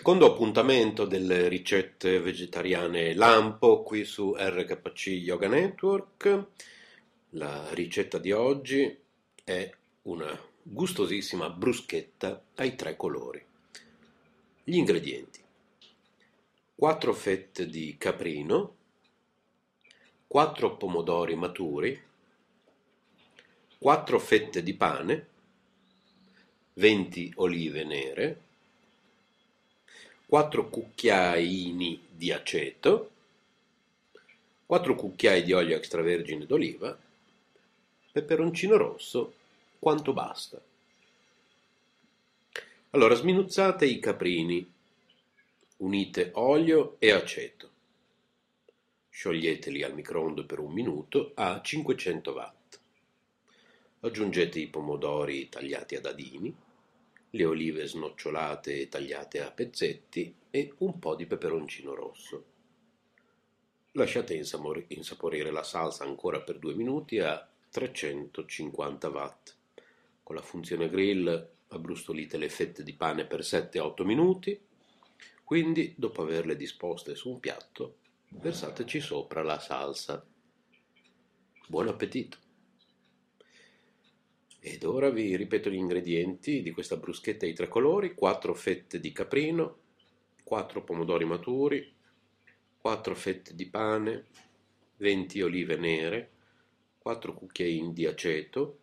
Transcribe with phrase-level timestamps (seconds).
[0.00, 6.46] Secondo appuntamento delle ricette vegetariane Lampo qui su RKC Yoga Network.
[7.32, 8.98] La ricetta di oggi
[9.44, 9.70] è
[10.04, 13.44] una gustosissima bruschetta ai tre colori.
[14.64, 15.38] Gli ingredienti:
[16.76, 18.76] 4 fette di caprino,
[20.28, 22.02] 4 pomodori maturi,
[23.78, 25.28] 4 fette di pane,
[26.72, 28.40] 20 olive nere,
[30.30, 33.10] 4 cucchiaini di aceto,
[34.64, 36.96] 4 cucchiai di olio extravergine d'oliva,
[38.12, 39.34] peperoncino rosso,
[39.80, 40.62] quanto basta.
[42.90, 44.64] Allora, sminuzzate i caprini,
[45.78, 47.68] unite olio e aceto.
[49.08, 52.78] Scioglieteli al microonde per un minuto a 500 watt.
[53.98, 56.54] Aggiungete i pomodori tagliati a dadini,
[57.30, 62.44] le olive snocciolate e tagliate a pezzetti e un po' di peperoncino rosso.
[63.92, 69.56] Lasciate insaporire la salsa ancora per due minuti a 350 watt.
[70.22, 74.60] Con la funzione grill abbrustolite le fette di pane per 7-8 minuti,
[75.44, 77.96] quindi dopo averle disposte su un piatto
[78.30, 80.24] versateci sopra la salsa.
[81.66, 82.49] Buon appetito!
[84.62, 89.10] Ed ora vi ripeto gli ingredienti di questa bruschetta ai tre colori, 4 fette di
[89.10, 89.78] caprino,
[90.44, 91.90] 4 pomodori maturi,
[92.76, 94.26] 4 fette di pane,
[94.98, 96.30] 20 olive nere,
[96.98, 98.80] 4 cucchiai di aceto,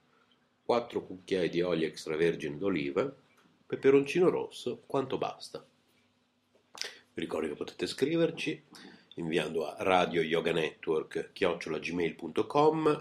[0.63, 3.15] 4 cucchiai di olio extravergine d'oliva,
[3.67, 5.63] peperoncino rosso, quanto basta.
[6.73, 8.63] Vi ricordo che potete scriverci
[9.15, 10.51] inviando a radio yoga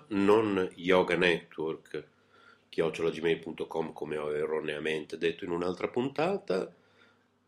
[0.08, 1.16] non yoga
[2.69, 6.72] chiocciolagmail.com come ho erroneamente detto in un'altra puntata.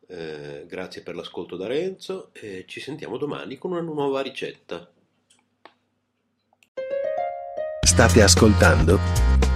[0.06, 4.90] Eh, grazie per l'ascolto da Renzo e ci sentiamo domani con una nuova ricetta.
[7.80, 8.98] State ascoltando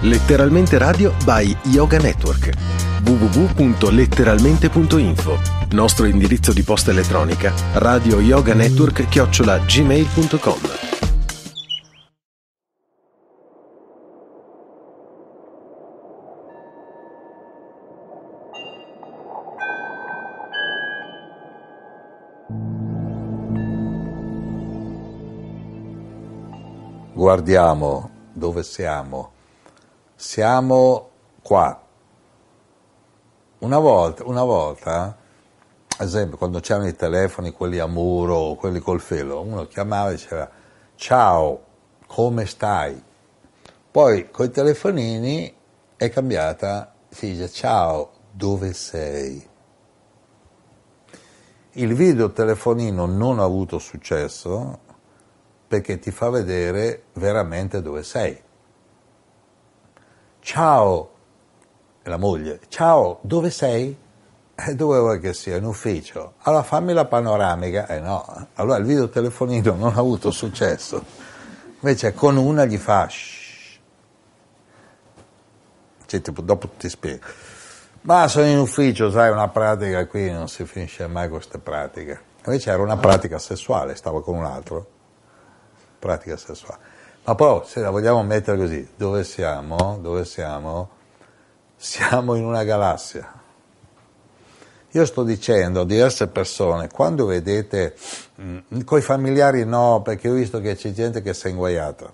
[0.01, 2.51] Letteralmente Radio by Yoga Network
[3.05, 5.39] www.letteralmente.info
[5.71, 10.92] Nostro indirizzo di posta elettronica radio yoga network chiocciola gmail.com
[27.23, 29.31] guardiamo dove siamo,
[30.13, 31.09] siamo
[31.41, 31.81] qua.
[33.59, 35.17] Una volta, una volta,
[35.99, 40.15] ad esempio, quando c'erano i telefoni, quelli a muro quelli col filo, uno chiamava e
[40.15, 40.49] diceva
[40.95, 41.63] ciao,
[42.07, 43.01] come stai?
[43.89, 45.55] Poi con i telefonini
[45.95, 49.47] è cambiata, si dice ciao, dove sei?
[51.75, 54.91] Il videotelefonino non ha avuto successo
[55.73, 58.39] perché ti fa vedere veramente dove sei.
[60.39, 61.09] Ciao,
[62.03, 63.97] la moglie, ciao, dove sei?
[64.53, 65.57] Eh, dove vuoi che sia?
[65.57, 66.33] In ufficio.
[66.43, 67.87] Allora fammi la panoramica.
[67.87, 71.03] Eh no, allora il videotelefonino non ha avuto successo.
[71.79, 73.79] Invece con una gli fa shh.
[76.05, 77.25] Cioè, tipo, dopo ti spiego.
[78.01, 82.21] Ma sono in ufficio, sai, una pratica qui, non si finisce mai con queste pratiche.
[82.45, 84.92] Invece era una pratica sessuale, stavo con un altro
[86.03, 86.81] pratica sessuale.
[87.23, 89.97] Ma poi, se la vogliamo mettere così, dove siamo?
[90.01, 90.89] Dove siamo?
[91.77, 93.41] Siamo in una galassia.
[94.91, 97.95] Io sto dicendo a diverse persone, quando vedete,
[98.41, 102.11] mm, con i familiari no, perché ho visto che c'è gente che si è inguaiata.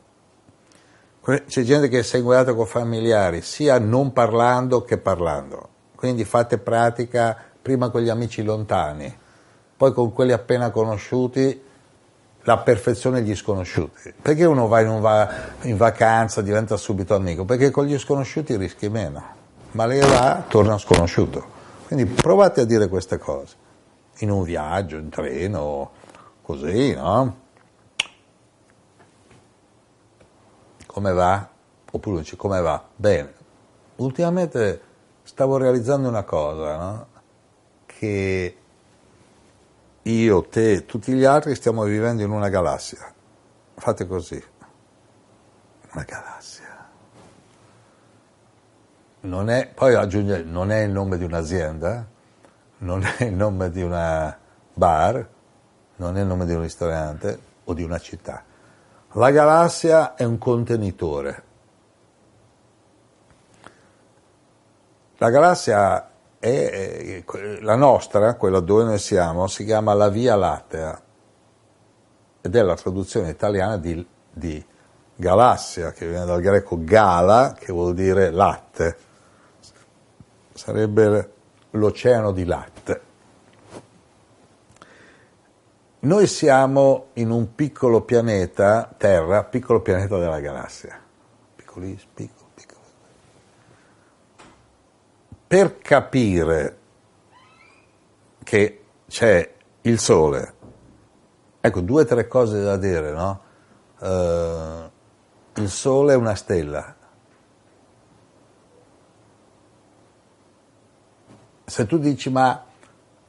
[1.47, 5.69] C'è gente che si è inguaiata con familiari, sia non parlando che parlando.
[5.95, 9.13] Quindi fate pratica prima con gli amici lontani,
[9.75, 11.67] poi con quelli appena conosciuti
[12.43, 14.13] la perfezione degli sconosciuti.
[14.21, 15.29] Perché uno va in, va
[15.63, 17.45] in, vacanza, diventa subito amico?
[17.45, 19.23] Perché con gli sconosciuti rischi meno,
[19.71, 21.57] ma lei va, torna sconosciuto.
[21.87, 23.55] Quindi provate a dire queste cose,
[24.19, 25.91] in un viaggio, in treno,
[26.41, 27.47] così, no?
[30.85, 31.47] Come va?
[31.91, 32.83] Oppure dice come va?
[32.95, 33.33] Bene.
[33.97, 34.81] Ultimamente
[35.23, 37.07] stavo realizzando una cosa, no?
[37.85, 38.58] Che
[40.09, 43.13] io, te, tutti gli altri stiamo vivendo in una galassia.
[43.75, 44.43] Fate così.
[45.91, 46.87] Una galassia.
[49.21, 52.07] Non è, poi aggiunge, non è il nome di un'azienda,
[52.79, 54.37] non è il nome di una
[54.73, 55.27] bar,
[55.97, 58.43] non è il nome di un ristorante o di una città.
[59.13, 61.43] La galassia è un contenitore.
[65.17, 66.08] La galassia
[66.39, 67.23] è,
[67.59, 71.01] la nostra, quella dove noi siamo, si chiama la Via Lattea
[72.41, 74.65] ed è la traduzione italiana di, di
[75.15, 78.97] galassia, che viene dal greco gala, che vuol dire latte.
[80.53, 81.33] Sarebbe
[81.71, 83.01] l'oceano di latte.
[86.01, 90.97] Noi siamo in un piccolo pianeta, Terra, piccolo pianeta della galassia.
[91.55, 92.79] Piccolissimo, piccolo, piccolo.
[95.49, 96.77] Per capire
[98.43, 99.51] che c'è
[99.81, 100.53] il Sole,
[101.59, 103.41] ecco due o tre cose da dire, no?
[103.97, 106.95] Uh, il Sole è una stella.
[111.65, 112.65] Se tu dici ma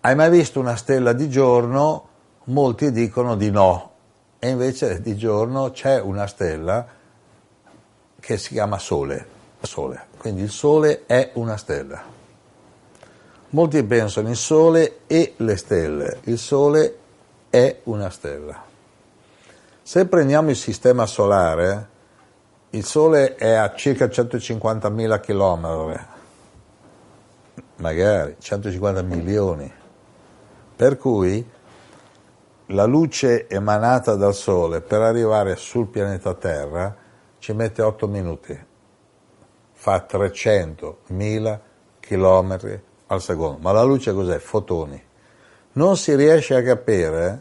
[0.01, 2.09] hai mai visto una stella di giorno?
[2.51, 3.93] molti dicono di no,
[4.39, 6.87] e invece di giorno c'è una stella
[8.19, 9.39] che si chiama Sole.
[9.63, 10.10] Sole.
[10.21, 12.03] Quindi il Sole è una stella.
[13.49, 16.19] Molti pensano il Sole e le stelle.
[16.25, 16.99] Il Sole
[17.49, 18.63] è una stella.
[19.81, 21.89] Se prendiamo il sistema solare,
[22.69, 26.07] il Sole è a circa 150.000 km,
[27.77, 29.73] magari 150 milioni.
[30.77, 31.51] Per cui
[32.67, 36.37] la luce emanata dal Sole per arrivare sul pianeta
[37.39, 38.69] ci mette 8 minuti,
[39.81, 41.59] fa 300.000
[42.01, 43.57] km al secondo.
[43.63, 44.37] Ma la luce cos'è?
[44.37, 45.03] Fotoni.
[45.73, 47.41] Non si riesce a capire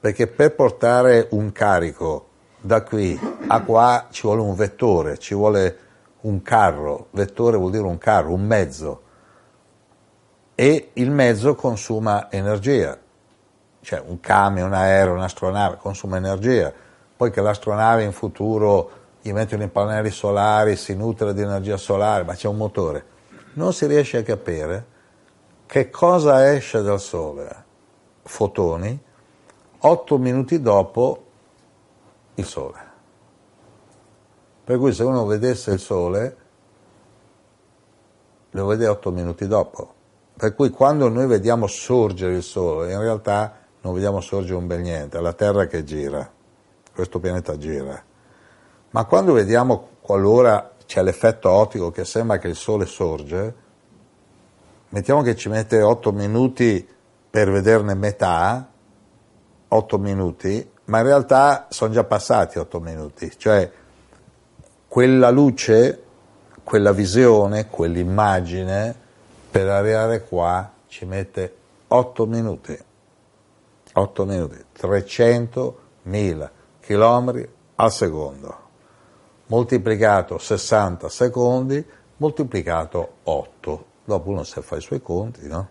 [0.00, 2.26] perché per portare un carico
[2.60, 3.16] da qui
[3.46, 5.78] a qua ci vuole un vettore, ci vuole
[6.22, 9.02] un carro, vettore vuol dire un carro, un mezzo,
[10.56, 12.98] e il mezzo consuma energia,
[13.80, 16.72] cioè un camion, un aereo, un'astronave consuma energia,
[17.16, 18.90] poi che l'astronave in futuro
[19.26, 23.04] gli mettono i pannelli solari, si nutre di energia solare, ma c'è un motore.
[23.54, 24.86] Non si riesce a capire
[25.66, 27.64] che cosa esce dal Sole,
[28.22, 29.02] fotoni,
[29.78, 31.24] otto minuti dopo
[32.34, 32.84] il Sole.
[34.64, 36.36] Per cui se uno vedesse il Sole,
[38.50, 39.94] lo vede otto minuti dopo.
[40.36, 44.80] Per cui quando noi vediamo sorgere il Sole, in realtà non vediamo sorgere un bel
[44.80, 46.30] niente, è la Terra che gira,
[46.94, 48.14] questo pianeta gira.
[48.96, 53.54] Ma quando vediamo, qualora c'è l'effetto ottico che sembra che il Sole sorge,
[54.88, 56.88] mettiamo che ci mette 8 minuti
[57.28, 58.66] per vederne metà,
[59.68, 63.70] 8 minuti, ma in realtà sono già passati 8 minuti, cioè
[64.88, 66.02] quella luce,
[66.64, 68.94] quella visione, quell'immagine
[69.50, 71.54] per arrivare qua ci mette
[71.88, 72.78] 8 minuti.
[73.92, 76.50] 8 minuti, 300.000
[76.80, 78.64] km al secondo,
[79.46, 81.84] moltiplicato 60 secondi,
[82.16, 83.84] moltiplicato 8.
[84.04, 85.70] Dopo uno se fa i suoi conti, no?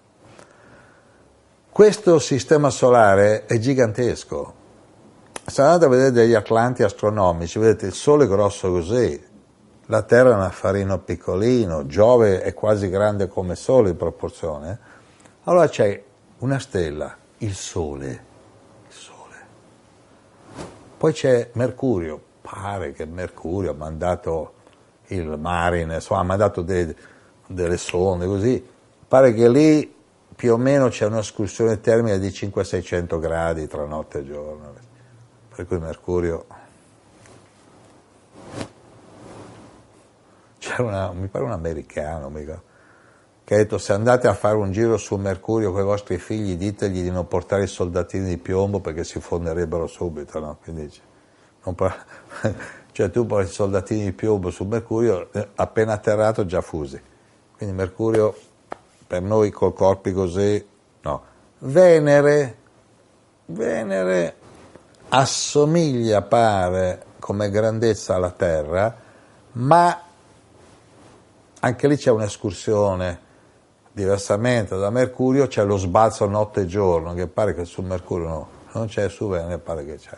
[1.69, 4.53] Questo sistema solare è gigantesco.
[5.45, 9.21] Se andate a vedere degli atlanti astronomici, vedete il Sole grosso così,
[9.87, 14.79] la Terra è un affarino piccolino, Giove è quasi grande come Sole in proporzione.
[15.43, 16.01] Allora c'è
[16.39, 18.23] una stella il Sole.
[18.87, 19.35] Il Sole.
[20.97, 24.53] Poi c'è Mercurio, pare che Mercurio ha mandato
[25.07, 26.95] il Marine, insomma, ha mandato de,
[27.47, 28.63] delle sonde così,
[29.07, 29.93] pare che lì
[30.35, 34.73] più o meno c'è un'escursione termica di 500-600 gradi tra notte e giorno,
[35.55, 36.45] per cui Mercurio...
[40.57, 42.61] C'era una, mi pare un americano, mica
[43.45, 46.57] che ha detto se andate a fare un giro su Mercurio con i vostri figli
[46.57, 50.57] ditegli di non portare i soldatini di piombo perché si fonderebbero subito, no?
[50.63, 50.91] Quindi,
[51.73, 52.05] par-
[52.91, 57.01] cioè tu porti i soldatini di piombo su Mercurio, appena atterrato già fusi.
[57.57, 58.35] Quindi Mercurio
[59.07, 60.65] per noi col corpi così,
[61.01, 61.23] no.
[61.59, 62.57] Venere,
[63.47, 64.35] Venere
[65.09, 68.95] assomiglia, pare, come grandezza alla Terra,
[69.53, 70.01] ma
[71.59, 73.23] anche lì c'è un'escursione
[73.91, 78.47] diversamente da Mercurio c'è lo sbalzo notte e giorno, che pare che su Mercurio no,
[78.73, 80.17] non c'è, su Venere pare che c'è.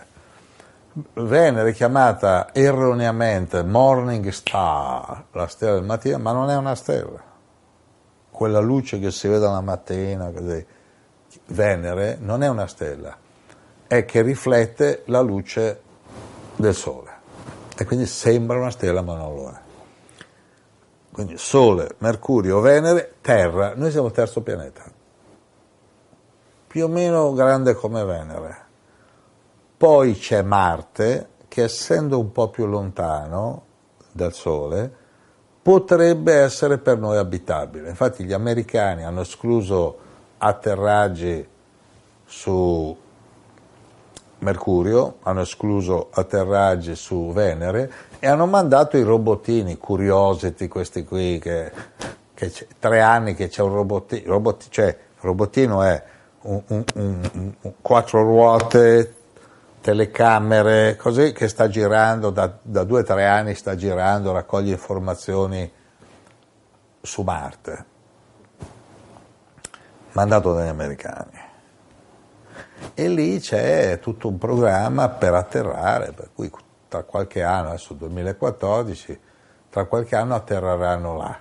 [1.14, 7.22] Venere è chiamata erroneamente Morning Star, la stella del mattino, ma non è una stella.
[8.32, 10.66] Quella luce che si vede la mattina, così,
[11.50, 13.16] Venere non è una stella,
[13.86, 15.82] è che riflette la luce
[16.56, 17.12] del Sole
[17.78, 19.60] e quindi sembra una stella ma non lo è.
[21.12, 24.84] Quindi Sole, Mercurio, Venere, Terra, noi siamo il terzo pianeta,
[26.66, 28.66] più o meno grande come Venere.
[29.78, 33.64] Poi c'è Marte che essendo un po' più lontano
[34.12, 34.92] dal Sole
[35.62, 37.90] potrebbe essere per noi abitabile.
[37.90, 39.98] Infatti gli americani hanno escluso
[40.38, 41.48] atterraggi
[42.26, 42.98] su
[44.40, 51.72] Mercurio, hanno escluso atterraggi su Venere e hanno mandato i robottini, Curiosity, questi qui, che,
[52.34, 56.04] che tre anni che c'è un robottino, robot, cioè robottino è
[56.42, 59.14] un, un, un, quattro ruote,
[59.88, 65.72] telecamere, così che sta girando, da, da due o tre anni sta girando, raccoglie informazioni
[67.00, 67.86] su Marte,
[70.12, 71.46] mandato dagli americani
[72.94, 76.52] e lì c'è tutto un programma per atterrare, per cui
[76.90, 79.20] tra qualche anno, adesso 2014,
[79.70, 81.40] tra qualche anno atterreranno là.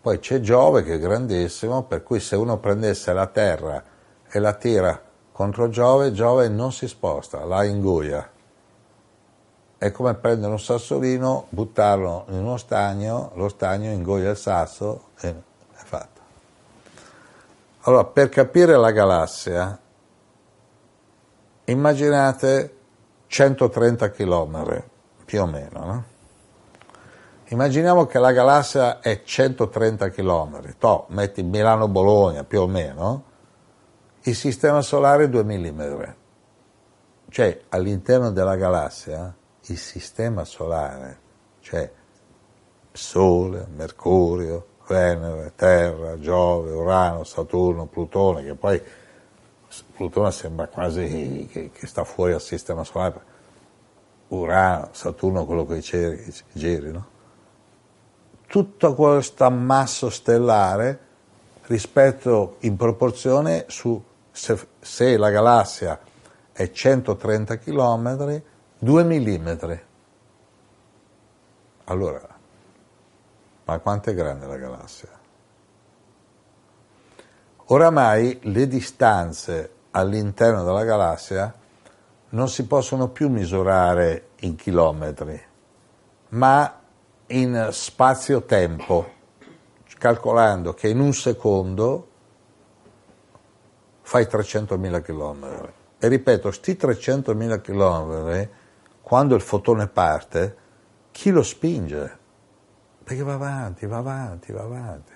[0.00, 3.80] Poi c'è Giove che è grandissimo, per cui se uno prendesse la Terra
[4.28, 8.30] e la tira contro Giove, Giove non si sposta, la ingoia.
[9.76, 15.28] È come prendere un sassolino, buttarlo in uno stagno, lo stagno ingoia il sasso e
[15.28, 16.20] è fatto.
[17.80, 19.76] Allora, per capire la galassia
[21.64, 22.76] immaginate
[23.26, 24.84] 130 km
[25.24, 26.04] più o meno, no?
[27.46, 33.24] Immaginiamo che la galassia è 130 km, to, metti Milano-Bologna più o meno,
[34.24, 36.02] il sistema solare è 2 mm.
[37.28, 39.34] Cioè all'interno della galassia
[39.66, 41.18] il sistema solare,
[41.60, 41.90] cioè
[42.92, 48.82] Sole, Mercurio, Venere, Terra, Giove, Urano, Saturno, Plutone, che poi
[49.96, 53.20] Plutone sembra quasi che, che, sta fuori dal sistema solare,
[54.28, 57.10] Urano, Saturno, quello che i giri, no?
[58.46, 61.10] Tutto questo ammasso stellare
[61.62, 64.02] rispetto in proporzione su
[64.32, 66.00] se, se la galassia
[66.52, 68.42] è 130 km,
[68.78, 69.72] 2 mm.
[71.84, 72.28] Allora,
[73.64, 75.20] ma quanto è grande la galassia?
[77.66, 81.54] Oramai le distanze all'interno della galassia
[82.30, 85.40] non si possono più misurare in chilometri,
[86.30, 86.80] ma
[87.26, 89.10] in spazio-tempo,
[89.98, 92.08] calcolando che in un secondo
[94.12, 95.72] fai 300.000 km.
[95.98, 98.48] E ripeto, sti 300.000 km,
[99.00, 100.56] quando il fotone parte,
[101.10, 102.18] chi lo spinge?
[103.02, 105.12] Perché va avanti, va avanti, va avanti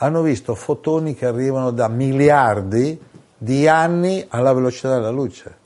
[0.00, 3.00] hanno visto fotoni che arrivano da miliardi
[3.36, 5.56] di anni alla velocità della luce.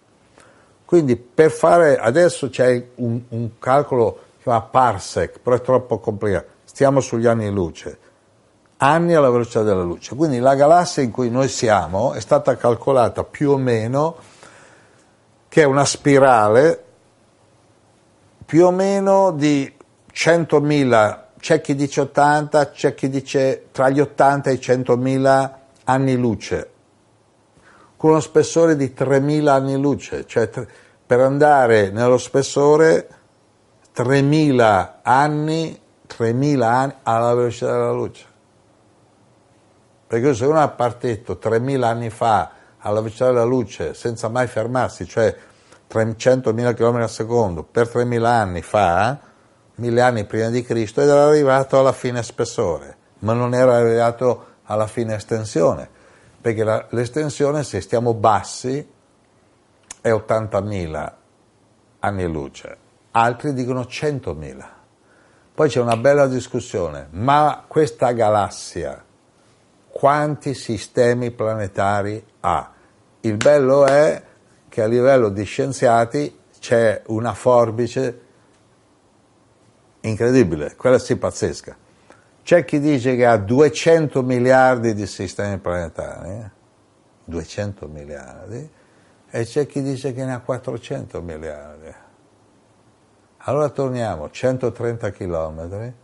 [0.86, 5.98] Quindi per fare, adesso c'è un, un calcolo che si chiama parsec, però è troppo
[5.98, 7.98] complicato, stiamo sugli anni di luce,
[8.82, 10.16] anni alla velocità della luce.
[10.16, 14.16] Quindi la galassia in cui noi siamo è stata calcolata più o meno
[15.48, 16.84] che è una spirale
[18.44, 19.72] più o meno di
[20.12, 25.50] 100.000 c'è chi dice 80, c'è chi dice tra gli 80 e i 100.000
[25.84, 26.70] anni luce,
[27.96, 30.48] con uno spessore di 3.000 anni luce, cioè
[31.04, 33.08] per andare nello spessore
[33.92, 38.31] 3.000 anni, 3.000 anni alla velocità della luce.
[40.12, 42.50] Perché se uno ha partito 3.000 anni fa
[42.80, 45.34] alla velocità della luce senza mai fermarsi, cioè
[45.90, 49.18] 300.000 km al secondo per 3.000 anni fa,
[49.76, 54.48] mille anni prima di Cristo ed era arrivato alla fine spessore, ma non era arrivato
[54.64, 55.88] alla fine estensione,
[56.38, 58.86] perché la, l'estensione, se stiamo bassi,
[60.02, 61.12] è 80.000
[62.00, 62.76] anni luce,
[63.12, 64.64] altri dicono 100.000.
[65.54, 69.04] Poi c'è una bella discussione, ma questa galassia
[69.92, 72.72] quanti sistemi planetari ha?
[73.20, 74.22] Il bello è
[74.68, 78.20] che a livello di scienziati c'è una forbice
[80.00, 81.76] incredibile, quella sì pazzesca.
[82.42, 86.50] C'è chi dice che ha 200 miliardi di sistemi planetari,
[87.24, 87.88] 200 eh?
[87.88, 88.70] miliardi,
[89.30, 91.94] e c'è chi dice che ne ha 400 miliardi.
[93.44, 95.94] Allora torniamo, 130 chilometri,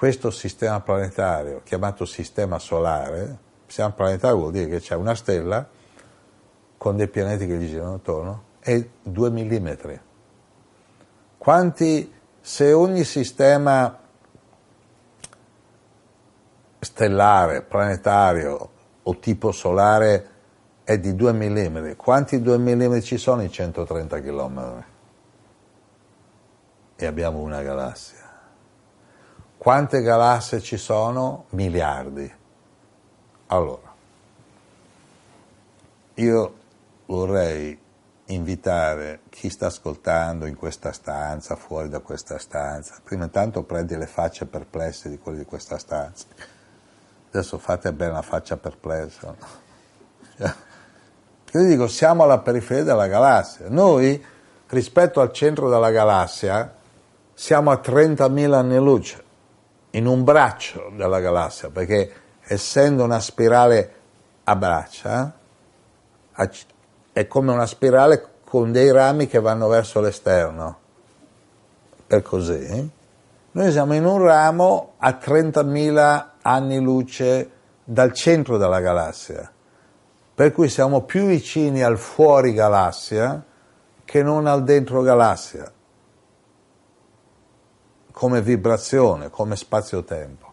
[0.00, 5.68] questo sistema planetario, chiamato sistema solare, sistema planetario vuol dire che c'è una stella
[6.78, 10.00] con dei pianeti che gli girano attorno, e 2 millimetri.
[11.36, 13.98] Quanti se ogni sistema
[16.78, 18.70] stellare, planetario
[19.02, 20.28] o tipo solare
[20.82, 21.90] è di 2 mm.
[21.96, 24.84] Quanti 2 mm ci sono in 130 km?
[26.96, 28.19] E abbiamo una galassia.
[29.60, 31.44] Quante galassie ci sono?
[31.50, 32.32] Miliardi.
[33.48, 33.92] Allora,
[36.14, 36.54] io
[37.04, 37.78] vorrei
[38.28, 44.06] invitare chi sta ascoltando in questa stanza, fuori da questa stanza, prima intanto prendi le
[44.06, 46.24] facce perplesse di quelli di questa stanza.
[47.28, 49.36] Adesso fate bene la faccia perplessa.
[50.38, 53.66] Io dico, siamo alla periferia della galassia.
[53.68, 54.24] Noi,
[54.68, 56.76] rispetto al centro della galassia,
[57.34, 59.28] siamo a 30.000 anni luce,
[59.90, 63.94] in un braccio della galassia, perché essendo una spirale
[64.44, 65.34] a braccia,
[67.12, 70.78] è come una spirale con dei rami che vanno verso l'esterno,
[72.06, 72.90] per così.
[73.52, 77.50] Noi siamo in un ramo a 30.000 anni luce
[77.84, 79.52] dal centro della galassia
[80.40, 83.44] per cui siamo più vicini al fuori galassia
[84.06, 85.70] che non al dentro galassia,
[88.20, 90.52] come vibrazione, come spazio-tempo.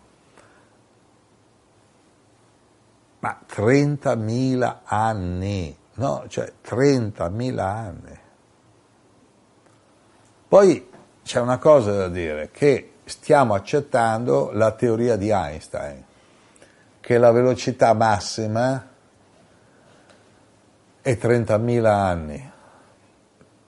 [3.20, 8.20] Ma 30.000 anni, no, cioè 30.000 anni.
[10.48, 10.90] Poi
[11.22, 16.06] c'è una cosa da dire, che stiamo accettando la teoria di Einstein,
[17.02, 18.88] che la velocità massima
[21.02, 22.52] e 30.000 anni.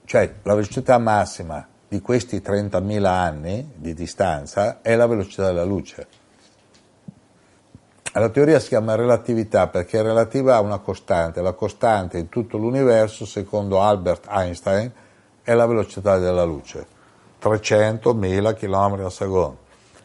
[0.05, 6.07] Cioè la velocità massima di questi 30.000 anni di distanza è la velocità della luce.
[8.13, 11.41] La teoria si chiama relatività perché è relativa a una costante.
[11.41, 14.91] La costante in tutto l'universo, secondo Albert Einstein,
[15.41, 16.85] è la velocità della luce,
[17.41, 19.57] 300.000 km al secondo.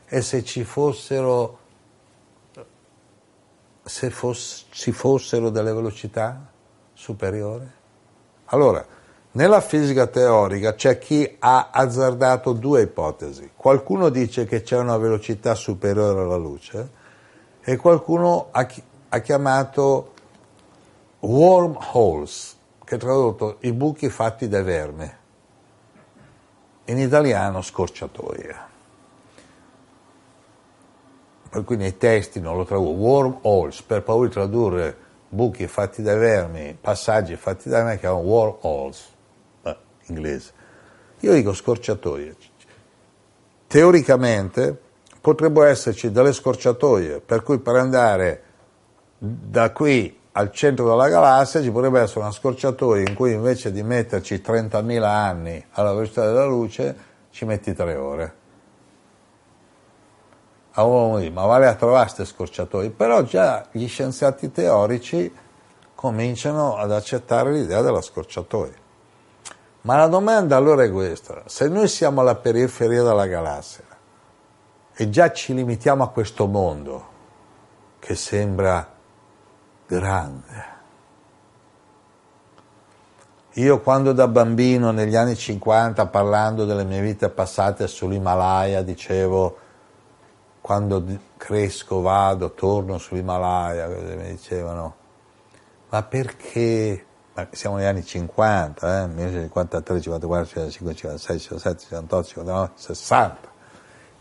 [0.07, 1.59] E se ci fossero,
[3.83, 6.51] se fosse, ci fossero delle velocità
[6.92, 7.73] superiore?
[8.47, 8.87] Allora,
[9.35, 13.51] nella fisica teorica c'è chi ha azzardato due ipotesi.
[13.57, 16.90] Qualcuno dice che c'è una velocità superiore alla luce
[17.61, 18.68] e qualcuno ha,
[19.09, 20.12] ha chiamato
[21.20, 25.12] wormholes, che è tradotto i buchi fatti dai vermi.
[26.87, 28.73] In italiano scorciatoie.
[31.51, 34.97] Per cui nei testi non lo traduco wormholes per paura di tradurre
[35.29, 39.13] buchi fatti dai vermi, passaggi fatti dai me, chiamano wormholes, eh,
[40.07, 40.53] inglese.
[41.21, 42.37] Io dico scorciatoie.
[43.67, 44.79] Teoricamente
[45.21, 48.43] potrebbero esserci delle scorciatoie, per cui per andare
[49.19, 53.83] da qui al centro della galassia ci potrebbe essere una scorciatoia in cui invece di
[53.83, 56.97] metterci 30.000 anni alla velocità della luce
[57.31, 58.43] ci metti 3 ore
[60.77, 65.33] a uomo di ma vale a trovare queste scorciatoie, però già gli scienziati teorici
[65.95, 68.84] cominciano ad accettare l'idea della scorciatoia.
[69.85, 73.85] Ma la domanda allora è questa, se noi siamo alla periferia della galassia
[74.94, 77.07] e già ci limitiamo a questo mondo
[77.99, 78.87] che sembra
[79.87, 80.73] grande,
[83.53, 89.59] io quando da bambino negli anni 50 parlando delle mie vite passate sull'Himalaya dicevo
[90.62, 91.05] quando
[91.37, 94.94] cresco, vado, torno sull'Himalaya, mi dicevano,
[95.90, 97.05] ma perché,
[97.51, 103.38] siamo negli anni 50, eh, 1953, 54, 55, 56, 57, 58, 59, 60,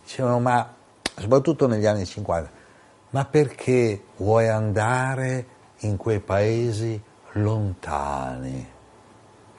[0.04, 0.74] dicevano, ma
[1.16, 2.50] soprattutto negli anni 50,
[3.12, 5.46] ma perché vuoi andare
[5.80, 7.02] in quei paesi
[7.34, 8.72] lontani?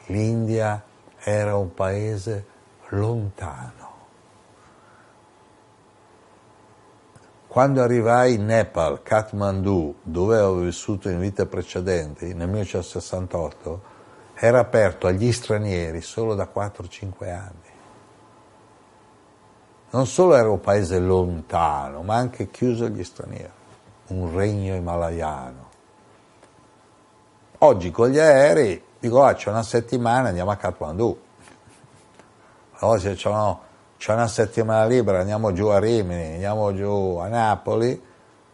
[0.07, 0.83] L'India
[1.19, 2.47] era un paese
[2.89, 3.74] lontano
[7.55, 13.83] Quando arrivai in Nepal, Kathmandu, dove avevo vissuto in vite precedenti, nel 1968,
[14.35, 17.71] era aperto agli stranieri solo da 4-5 anni.
[19.91, 23.53] Non solo era un paese lontano, ma anche chiuso agli stranieri,
[24.09, 25.69] un regno himalayano.
[27.59, 31.21] Oggi con gli aerei dico, ah, c'è una settimana, andiamo a Kathmandu.
[32.81, 33.57] Oggi c'è una
[34.05, 37.99] c'è una settimana libera, andiamo giù a Rimini, andiamo giù a Napoli,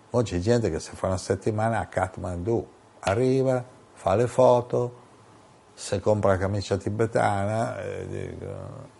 [0.08, 4.98] poi c'è gente che si fa una settimana a Kathmandu, arriva, fa le foto,
[5.74, 8.36] se compra la camicia tibetana e,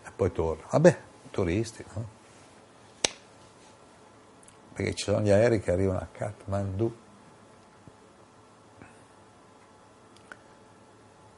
[0.03, 0.63] e poi torna.
[0.71, 0.97] Vabbè,
[1.31, 2.05] turisti, no?
[4.73, 6.97] Perché ci sono gli aerei che arrivano a Kathmandu.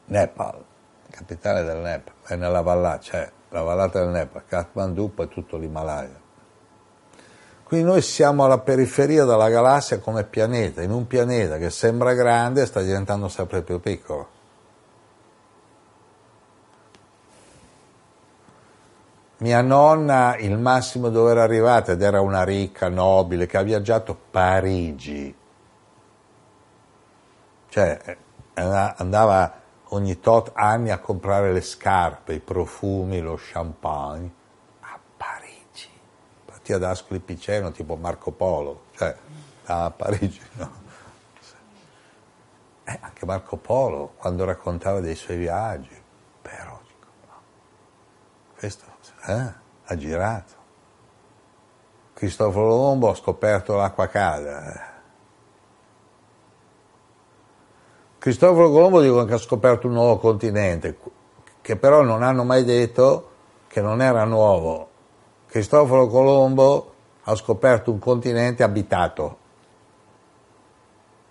[0.05, 0.65] Nepal,
[1.11, 6.21] capitale del Nepal, è nella vallata, cioè la vallata del Nepal, Kathmandu, poi tutto l'Himalaya.
[7.63, 12.65] Quindi noi siamo alla periferia della galassia come pianeta, in un pianeta che sembra grande
[12.65, 14.27] sta diventando sempre più piccolo.
[19.37, 24.17] Mia nonna, il massimo dove era arrivata, ed era una ricca, nobile, che ha viaggiato
[24.31, 25.35] Parigi.
[27.69, 28.17] Cioè,
[28.53, 29.62] andava
[29.93, 34.31] ogni tot anni a comprare le scarpe, i profumi, lo champagne
[34.81, 35.89] a Parigi.
[36.45, 39.15] Partiva da Ascoli Piceno tipo Marco Polo, cioè
[39.65, 40.41] a Parigi.
[40.57, 40.81] No?
[42.85, 45.95] Eh, anche Marco Polo, quando raccontava dei suoi viaggi,
[46.41, 47.41] però, dico, no.
[48.57, 48.83] questo
[49.25, 49.53] eh,
[49.85, 50.53] ha girato.
[52.13, 54.73] Cristoforo Colombo ha scoperto l'acqua calda.
[54.73, 54.91] Eh.
[58.23, 60.97] Cristoforo Colombo dicono che ha scoperto un nuovo continente,
[61.59, 63.31] che però non hanno mai detto
[63.67, 64.87] che non era nuovo.
[65.45, 69.37] Cristoforo Colombo ha scoperto un continente abitato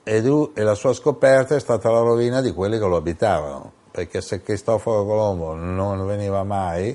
[0.02, 4.20] e, e la sua scoperta è stata la rovina di quelli che lo abitavano, perché
[4.20, 6.94] se Cristoforo Colombo non veniva mai,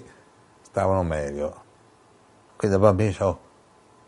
[0.62, 1.56] stavano meglio.
[2.56, 3.40] Quindi da bambino dicevo,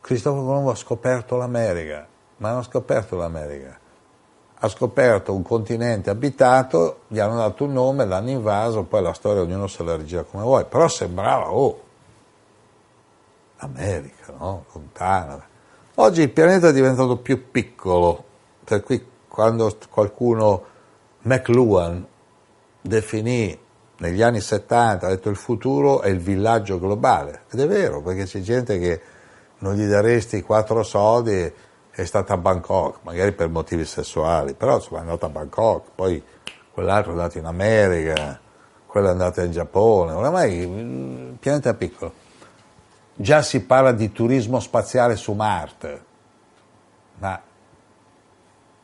[0.02, 3.88] Cristoforo Colombo ha scoperto l'America, ma non ha scoperto l'America
[4.62, 9.42] ha scoperto un continente abitato, gli hanno dato un nome, l'hanno invaso, poi la storia
[9.42, 11.82] ognuno se la regira come vuole, però sembrava, oh,
[13.58, 14.66] America, no?
[14.74, 15.48] Lontana.
[15.96, 18.24] Oggi il pianeta è diventato più piccolo,
[18.66, 20.64] per cui quando qualcuno,
[21.22, 22.06] McLuhan,
[22.82, 23.58] definì
[23.98, 28.26] negli anni 70, ha detto il futuro è il villaggio globale, ed è vero, perché
[28.26, 29.02] c'è gente che
[29.60, 31.54] non gli daresti quattro soldi
[32.02, 36.24] è stata a Bangkok, magari per motivi sessuali, però insomma è andata a Bangkok, poi
[36.72, 38.40] quell'altro è andato in America,
[38.86, 42.14] quello è andato in Giappone, oramai il pianeta è piccolo.
[43.16, 46.06] Già si parla di turismo spaziale su Marte,
[47.18, 47.42] ma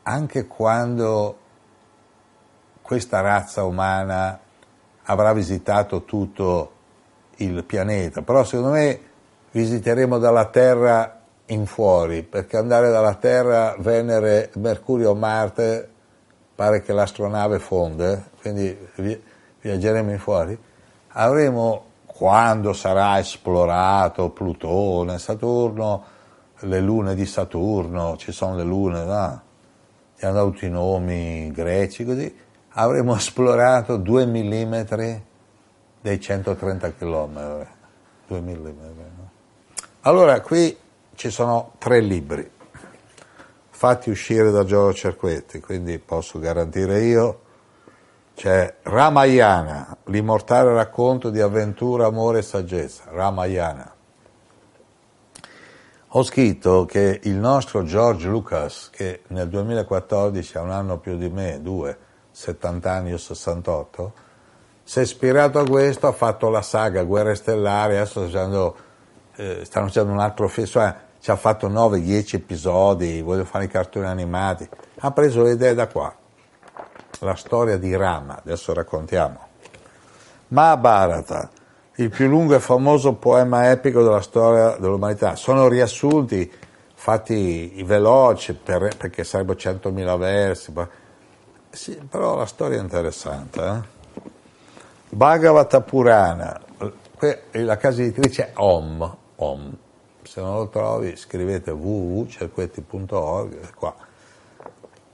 [0.02, 1.38] anche quando
[2.82, 4.38] questa razza umana
[5.04, 6.72] avrà visitato tutto
[7.36, 9.00] il pianeta, però secondo me
[9.52, 11.15] visiteremo dalla Terra
[11.46, 15.88] in fuori, perché andare dalla Terra, Venere, Mercurio, Marte,
[16.54, 18.76] pare che l'astronave fonde, quindi
[19.60, 20.58] viaggeremo in fuori,
[21.08, 26.04] avremo, quando sarà esplorato Plutone, Saturno,
[26.60, 29.42] le lune di Saturno, ci sono le lune, no?
[30.18, 32.34] Gli hanno dato i nomi greci, così,
[32.70, 34.84] avremo esplorato 2 mm
[36.00, 37.66] dei 130 km.
[38.28, 38.64] 2 mm.
[38.64, 39.30] No?
[40.00, 40.76] Allora, qui
[41.16, 42.54] ci sono tre libri
[43.76, 47.40] fatti uscire da Giorgio Cerquetti, quindi posso garantire io.
[48.34, 53.04] C'è Ramayana, l'immortale racconto di avventura, amore e saggezza.
[53.08, 53.94] Ramayana.
[56.08, 61.28] Ho scritto che il nostro George Lucas, che nel 2014 ha un anno più di
[61.28, 61.98] me, due,
[62.30, 64.12] 70 anni o 68,
[64.84, 68.76] si è ispirato a questo, ha fatto la saga Guerre Stellari, adesso facendo,
[69.36, 73.68] eh, stanno facendo un altro film, cioè ci ha fatto 9-10 episodi, voglio fare i
[73.68, 74.68] cartoni animati,
[75.00, 76.14] ha preso le idee da qua.
[77.18, 79.40] La storia di Rama, adesso raccontiamo.
[80.46, 81.50] Mahabharata,
[81.96, 85.34] il più lungo e famoso poema epico della storia dell'umanità.
[85.34, 86.48] Sono riassunti
[86.94, 90.72] fatti veloci per, perché sarebbero 100.000 versi,
[91.70, 93.60] sì, però la storia è interessante.
[93.64, 94.20] Eh?
[95.08, 96.60] Bhagavata Purana,
[97.50, 99.78] la casa editrice Om, Om
[100.36, 103.96] se non lo trovi scrivete www.cerquetti.org qua.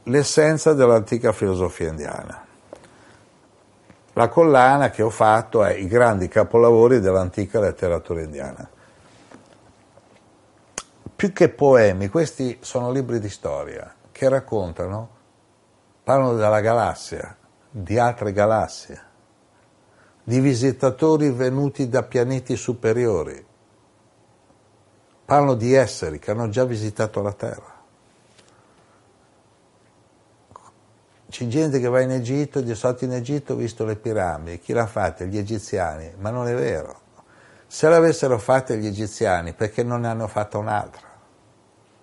[0.05, 2.45] L'essenza dell'antica filosofia indiana.
[4.15, 8.69] La collana che ho fatto è i grandi capolavori dell'antica letteratura indiana.
[11.15, 15.09] Più che poemi, questi sono libri di storia che raccontano,
[16.03, 17.37] parlano della galassia,
[17.71, 19.01] di altre galassie,
[20.25, 23.51] di visitatori venuti da pianeti superiori,
[25.33, 27.81] Parlano di esseri che hanno già visitato la terra.
[31.27, 34.75] C'è gente che va in Egitto dice stato in Egitto ho visto le piramidi, chi
[34.75, 35.25] l'ha fatta?
[35.25, 37.01] Gli egiziani, ma non è vero.
[37.67, 41.09] Se l'avessero fatta gli egiziani, perché non ne hanno fatta un'altra?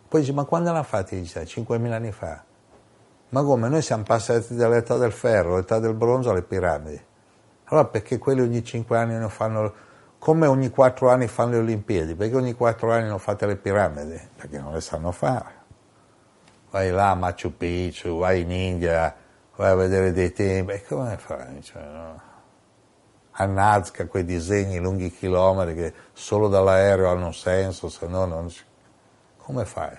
[0.07, 1.45] Poi dice, ma quando l'hanno fatta gli egiziani?
[1.45, 2.43] 5.000 anni fa.
[3.29, 3.69] Ma come?
[3.69, 6.99] Noi siamo passati dall'età del ferro, all'età del bronzo alle piramidi.
[7.65, 9.71] Allora perché quelli ogni 5 anni non fanno
[10.19, 14.19] come ogni quattro anni fanno le Olimpiadi, perché ogni quattro anni non fate le piramidi,
[14.35, 15.57] perché non le sanno fare.
[16.69, 19.15] Vai là a Machu Picchu, vai in India,
[19.55, 21.63] vai a vedere dei tempi, e come fai?
[21.63, 22.21] Cioè, no?
[23.31, 28.53] A Nazca quei disegni lunghi chilometri che solo dall'aereo hanno senso, se no non
[29.37, 29.95] come fai?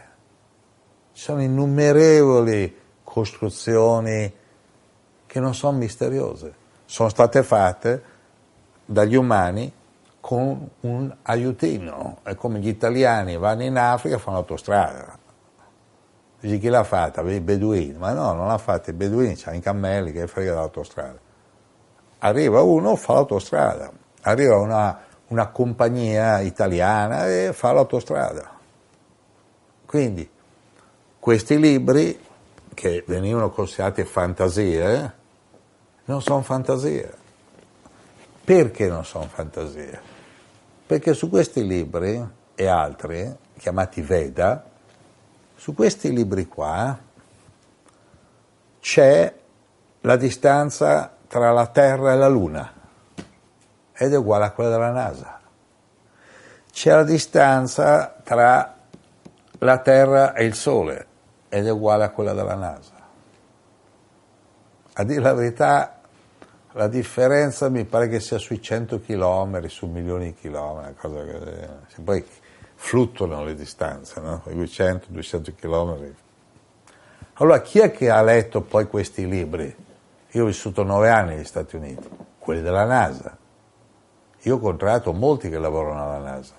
[1.13, 4.33] Ci sono innumerevoli costruzioni
[5.27, 6.55] che non sono misteriose,
[6.85, 8.03] sono state fatte
[8.85, 9.73] dagli umani
[10.21, 15.19] con un aiutino, è come gli italiani vanno in Africa e fanno l'autostrada.
[16.41, 17.23] Dici chi l'ha fatta?
[17.23, 21.19] I beduini, ma no, non l'ha fatta i beduini, c'hanno i cammelli che frega dell'autostrada.
[22.19, 23.91] Arriva uno, fa l'autostrada,
[24.23, 28.59] arriva una, una compagnia italiana e fa l'autostrada.
[29.87, 30.29] Quindi
[31.19, 32.19] questi libri,
[32.73, 35.13] che venivano considerati fantasie,
[36.05, 37.13] non sono fantasie.
[38.43, 40.10] Perché non sono fantasie?
[40.91, 42.21] Perché su questi libri
[42.53, 44.65] e altri, chiamati Veda,
[45.55, 46.99] su questi libri qua
[48.81, 49.35] c'è
[50.01, 52.73] la distanza tra la Terra e la Luna
[53.93, 55.41] ed è uguale a quella della NASA.
[56.73, 58.75] C'è la distanza tra
[59.59, 61.07] la Terra e il Sole
[61.51, 62.95] ed è uguale a quella della NASA.
[64.95, 66.00] A dire la verità,
[66.73, 72.03] la differenza mi pare che sia sui 100 km, su milioni di chilometri, cosa che,
[72.03, 72.25] poi
[72.75, 74.43] fluttuano le distanze, no?
[74.47, 76.15] 200-200 km.
[77.35, 79.75] Allora, chi è che ha letto poi questi libri?
[80.33, 83.37] Io ho vissuto nove anni negli Stati Uniti, quelli della NASA.
[84.43, 86.55] Io ho contratto molti che lavorano alla NASA.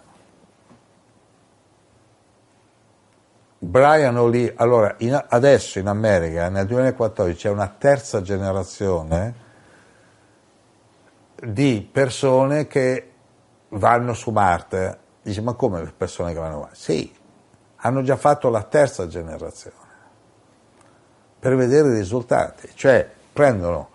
[3.63, 9.49] Brian O'Lee, allora in, adesso in America nel 2014 c'è una terza generazione
[11.43, 13.11] di persone che
[13.69, 14.99] vanno su Marte.
[15.21, 16.75] Dice, ma come le persone che vanno su Marte?
[16.75, 17.15] Sì,
[17.77, 19.89] hanno già fatto la terza generazione
[21.41, 23.89] per vedere i risultati, cioè prendono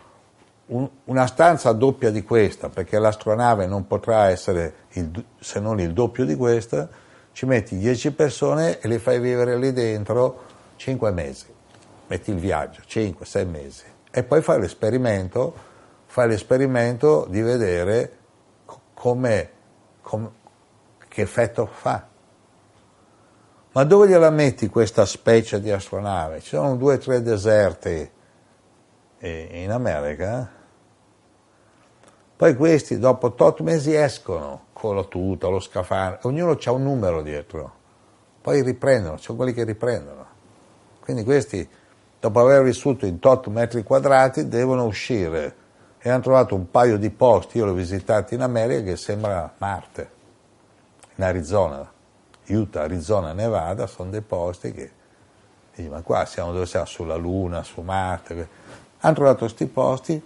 [0.66, 5.92] un, una stanza doppia di questa, perché l'astronave non potrà essere il, se non il
[5.92, 6.88] doppio di questa,
[7.30, 10.42] ci metti 10 persone e le fai vivere lì dentro
[10.74, 11.46] 5 mesi,
[12.08, 15.54] metti il viaggio, 5-6 mesi, e poi fai l'esperimento,
[16.16, 18.16] fai l'esperimento di vedere
[18.94, 19.50] come,
[20.00, 20.30] come,
[21.08, 22.06] che effetto fa.
[23.72, 26.40] Ma dove gliela metti questa specie di astronave?
[26.40, 28.10] Ci sono due o tre deserti
[29.18, 30.50] in America.
[32.34, 37.20] Poi questi dopo 8 mesi escono con la tuta, lo scafandro, ognuno ha un numero
[37.20, 37.74] dietro,
[38.40, 40.26] poi riprendono, c'è quelli che riprendono.
[40.98, 41.68] Quindi questi,
[42.18, 45.64] dopo aver vissuto in tot metri quadrati, devono uscire
[46.06, 49.52] e hanno trovato un paio di posti, io li ho visitati in America, che sembra
[49.58, 50.10] Marte,
[51.16, 51.90] in Arizona,
[52.46, 54.90] Utah, Arizona, Nevada, sono dei posti che,
[55.74, 58.48] dici, ma qua siamo dove siamo, sulla Luna, su Marte,
[59.00, 60.22] hanno trovato questi posti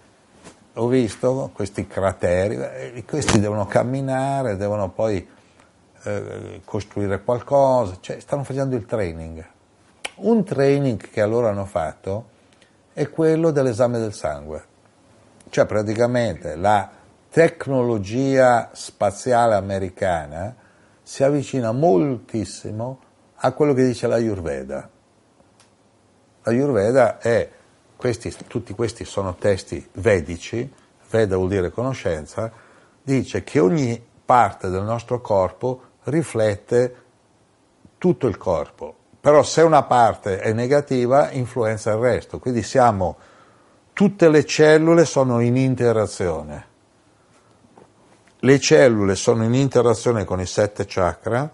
[0.74, 5.26] ho visto questi crateri, questi devono camminare, devono poi
[6.02, 9.42] eh, costruire qualcosa, cioè stanno facendo il training.
[10.16, 12.28] Un training che allora hanno fatto
[12.92, 14.68] è quello dell'esame del sangue,
[15.50, 16.88] cioè praticamente la
[17.28, 20.54] tecnologia spaziale americana
[21.02, 23.00] si avvicina moltissimo
[23.34, 24.88] a quello che dice la Ayurveda.
[26.42, 27.48] La Ayurveda è
[27.96, 30.72] questi, tutti questi sono testi vedici,
[31.10, 32.50] Veda vuol dire conoscenza,
[33.02, 36.94] dice che ogni parte del nostro corpo riflette
[37.98, 43.16] tutto il corpo, però se una parte è negativa influenza il resto, quindi siamo,
[44.00, 46.64] tutte le cellule sono in interazione.
[48.38, 51.50] Le cellule sono in interazione con i sette chakra,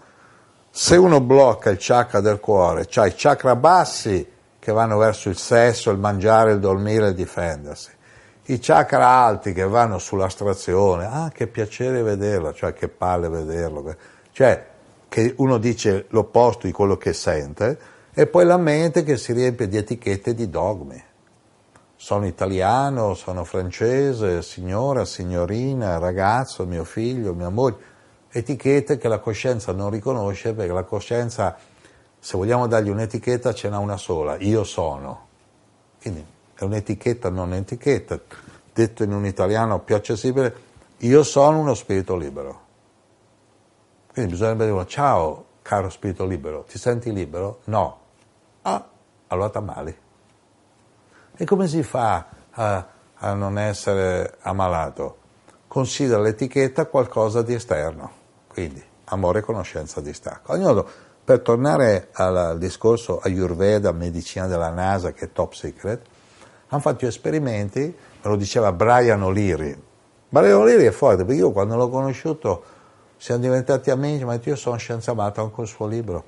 [0.69, 4.25] se uno blocca il chakra del cuore, cioè i chakra bassi
[4.57, 7.91] che vanno verso il sesso, il mangiare, il dormire, il difendersi.
[8.45, 13.93] I chakra alti che vanno sull'astrazione, ah che piacere vederlo, cioè che palle vederlo,
[14.31, 14.65] cioè
[15.09, 17.77] che uno dice l'opposto di quello che sente,
[18.13, 21.03] e poi la mente che si riempie di etichette e di dogmi.
[21.99, 27.77] Sono italiano, sono francese, signora, signorina, ragazzo, mio figlio, mia moglie,
[28.29, 31.57] etichette che la coscienza non riconosce perché la coscienza
[32.19, 35.27] se vogliamo dargli un'etichetta ce n'ha una sola, io sono.
[36.01, 38.19] Quindi è un'etichetta, non un'etichetta.
[38.73, 40.55] Detto in un italiano più accessibile,
[40.97, 42.65] io sono uno spirito libero.
[44.11, 47.59] Quindi bisognerebbe dire, ciao caro spirito libero, ti senti libero?
[47.65, 47.99] No.
[48.61, 48.87] Ah,
[49.27, 49.97] allora t'ammali.
[51.39, 55.17] E come si fa a, a non essere ammalato?
[55.67, 58.11] Considera l'etichetta qualcosa di esterno,
[58.47, 60.53] quindi amore conoscenza di stacco.
[60.53, 60.83] Ognuno
[61.23, 66.01] per tornare al discorso Ayurveda, medicina della NASA che è top secret,
[66.69, 67.95] hanno fatto esperimenti, me
[68.29, 69.79] lo diceva Brian O'Leary.
[70.29, 72.63] Brian O'Leary è forte perché io quando l'ho conosciuto
[73.17, 76.23] siamo diventati amici, ma io sono scienziato anche il suo libro.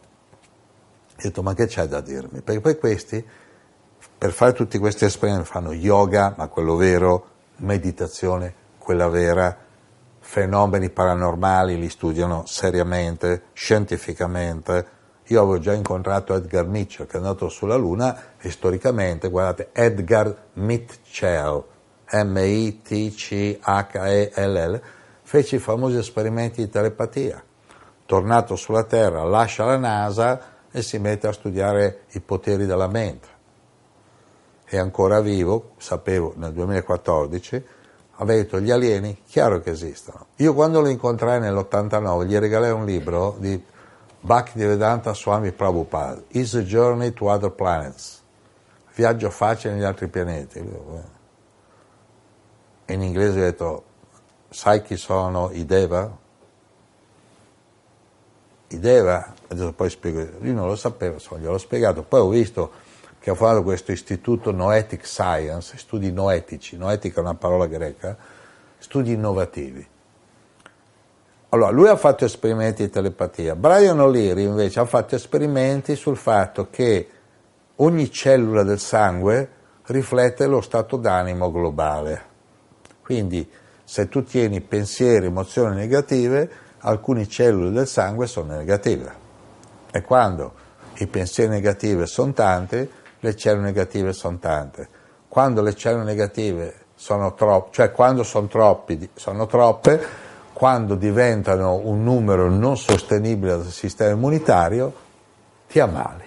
[1.15, 2.41] detto, ma che c'è da dirmi?
[2.41, 3.25] Perché poi questi,
[4.19, 7.27] per fare tutti questi esperimenti, fanno yoga, ma quello vero,
[7.59, 9.57] meditazione, quella vera,
[10.19, 14.97] fenomeni paranormali, li studiano seriamente, scientificamente.
[15.27, 20.35] Io avevo già incontrato Edgar Mitchell, che è andato sulla Luna, e storicamente, guardate, Edgar
[20.55, 21.63] Mitchell,
[22.11, 22.81] M-I-T-C-H-E-L-L,
[25.21, 27.41] fece i famosi esperimenti di telepatia.
[28.05, 33.37] Tornato sulla Terra, lascia la NASA e si mette a studiare i poteri della mente.
[34.69, 37.65] È ancora vivo, sapevo nel 2014,
[38.17, 40.27] aveva detto gli alieni, chiaro che esistono.
[40.35, 43.59] Io quando lo incontrai nell'89 gli regalai un libro di
[44.21, 48.21] Bhaktivedanta Swami Prabhupada, Is a Journey to Other Planets,
[48.93, 50.59] viaggio facile negli altri pianeti.
[52.85, 53.83] E in inglese ho detto,
[54.49, 56.15] sai chi sono i Deva?
[58.67, 62.85] I Deva, adesso poi spiego, lui non lo sapeva, insomma, gliel'ho spiegato, poi ho visto
[63.29, 68.17] che ha fatto questo istituto Noetic Science, studi noetici, noetica è una parola greca,
[68.79, 69.85] studi innovativi.
[71.49, 76.69] Allora, lui ha fatto esperimenti di telepatia, Brian O'Leary invece ha fatto esperimenti sul fatto
[76.71, 77.07] che
[77.77, 79.49] ogni cellula del sangue
[79.85, 82.23] riflette lo stato d'animo globale.
[83.03, 83.47] Quindi
[83.83, 89.27] se tu tieni pensieri, emozioni negative, alcune cellule del sangue sono negative.
[89.91, 90.53] E quando
[90.97, 94.87] i pensieri negativi sono tanti, le cellule negative sono tante.
[95.27, 100.01] Quando le cellule negative sono troppe, cioè quando sono, troppi, sono troppe,
[100.53, 104.93] quando diventano un numero non sostenibile del sistema immunitario,
[105.67, 106.23] ti ammali.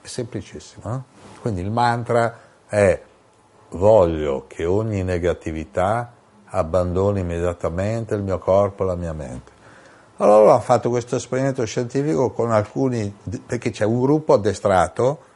[0.00, 0.88] È semplicissimo.
[0.88, 1.04] No?
[1.40, 3.00] Quindi il mantra è
[3.70, 6.12] voglio che ogni negatività
[6.44, 9.50] abbandoni immediatamente il mio corpo e la mia mente.
[10.18, 13.14] Allora ho fatto questo esperimento scientifico con alcuni,
[13.46, 15.30] perché c'è un gruppo addestrato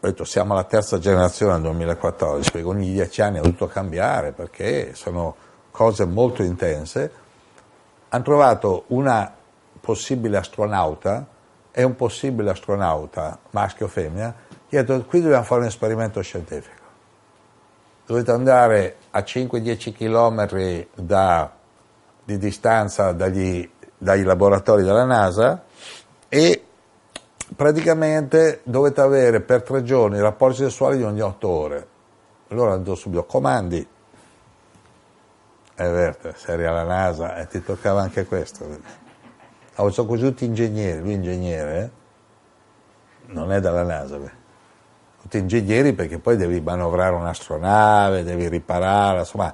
[0.00, 4.30] ho detto siamo alla terza generazione nel 2014, perché ogni dieci anni ha dovuto cambiare,
[4.30, 5.34] perché sono
[5.72, 7.10] cose molto intense,
[8.08, 9.34] hanno trovato una
[9.80, 11.26] possibile astronauta
[11.72, 14.32] e un possibile astronauta, maschio o femmina,
[14.68, 16.76] gli ha detto qui dobbiamo fare un esperimento scientifico.
[18.06, 21.52] Dovete andare a 5-10 km da,
[22.22, 25.64] di distanza dagli, dai laboratori della NASA
[27.58, 31.88] praticamente dovete avere per tre giorni rapporti sessuali di ogni otto ore.
[32.50, 33.84] Allora andò subito, comandi.
[35.74, 38.64] È vero, sei alla NASA e ti toccava anche questo.
[39.74, 43.32] Oh, sono così tutti ingegneri, lui ingegnere, eh?
[43.32, 44.18] non è dalla NASA.
[44.18, 44.32] Beh.
[45.22, 49.52] Tutti ingegneri perché poi devi manovrare un'astronave, devi riparare, insomma,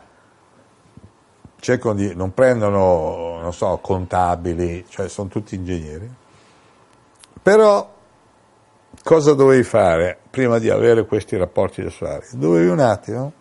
[1.58, 6.14] cercano di, non prendono, non so, contabili, cioè sono tutti ingegneri.
[7.40, 7.92] Però
[9.04, 12.24] cosa dovevi fare prima di avere questi rapporti sessuali?
[12.32, 13.32] Dovevi un attimo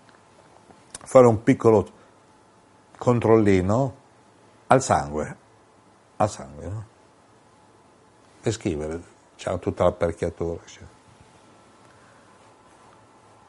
[1.06, 1.88] fare un piccolo
[2.98, 3.96] controllino
[4.68, 5.38] al sangue,
[6.18, 6.86] al sangue, no?
[8.42, 9.02] E scrivere,
[9.38, 10.62] c'è tutta l'apparecchiatura.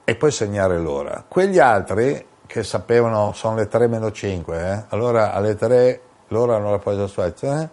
[0.04, 1.24] E poi segnare l'ora.
[1.26, 4.84] Quegli altri che sapevano sono le 3 meno 5, eh?
[4.90, 7.68] allora alle 3 l'ora non la puoi sessuale, eh?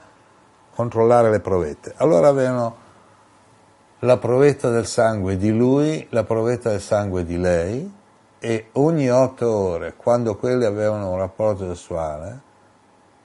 [0.73, 1.93] controllare le provette.
[1.97, 2.80] Allora avevano
[4.03, 7.99] la provetta del sangue di lui, la provetta del sangue di lei
[8.39, 12.49] e ogni otto ore, quando quelli avevano un rapporto sessuale,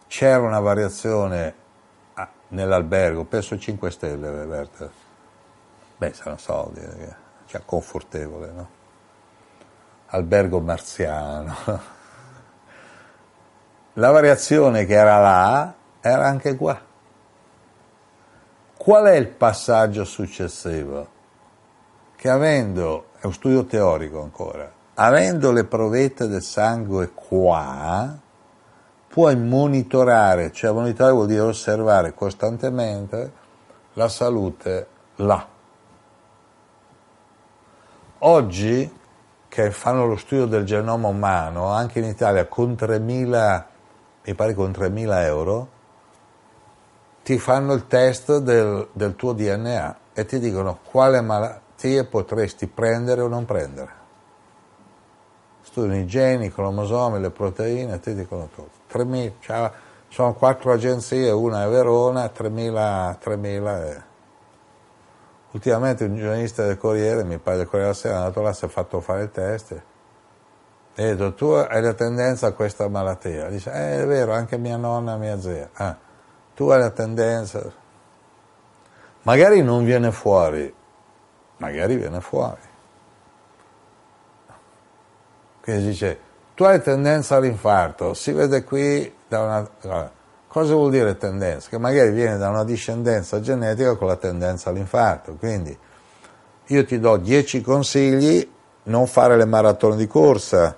[0.06, 1.54] c'era una variazione
[2.14, 4.90] ah, nell'albergo, penso 5 stelle, Berta.
[5.96, 7.14] Beh, saranno soldi, eh,
[7.46, 8.68] cioè confortevole, no?
[10.08, 11.56] Albergo marziano.
[13.94, 16.78] La variazione che era là era anche qua.
[18.86, 21.08] Qual è il passaggio successivo?
[22.14, 28.16] Che avendo, è un studio teorico ancora, avendo le provette del sangue qua,
[29.08, 33.32] puoi monitorare, cioè monitorare vuol dire osservare costantemente
[33.94, 35.44] la salute là.
[38.18, 38.98] Oggi,
[39.48, 43.64] che fanno lo studio del genoma umano, anche in Italia con 3.000,
[44.26, 45.74] mi pare con 3.000 euro,
[47.26, 53.20] ti fanno il test del, del tuo DNA e ti dicono quale malattie potresti prendere
[53.20, 53.90] o non prendere.
[55.60, 58.70] Studiano i geni, i cromosomi, le proteine, ti dicono tutto.
[58.96, 59.72] 3.000, cioè,
[60.06, 64.02] sono quattro agenzie, una è Verona, 3.000, 3.000 e...
[65.50, 68.66] Ultimamente un giornalista del Corriere, mi pare del Corriere della Sera, è andato là, si
[68.66, 69.82] è fatto fare il test
[70.94, 73.48] e ha detto tu hai la tendenza a questa malattia.
[73.48, 75.68] Dice, eh, è vero, anche mia nonna mia zia.
[75.72, 76.05] Ah
[76.56, 77.70] tu hai la tendenza.
[79.22, 80.72] magari non viene fuori,
[81.58, 82.60] magari viene fuori.
[85.60, 86.18] Quindi dice,
[86.54, 90.10] tu hai tendenza all'infarto, si vede qui da una...
[90.46, 91.68] Cosa vuol dire tendenza?
[91.68, 95.34] Che magari viene da una discendenza genetica con la tendenza all'infarto.
[95.34, 95.76] Quindi
[96.68, 98.50] io ti do 10 consigli,
[98.84, 100.74] non fare le maratone di corsa,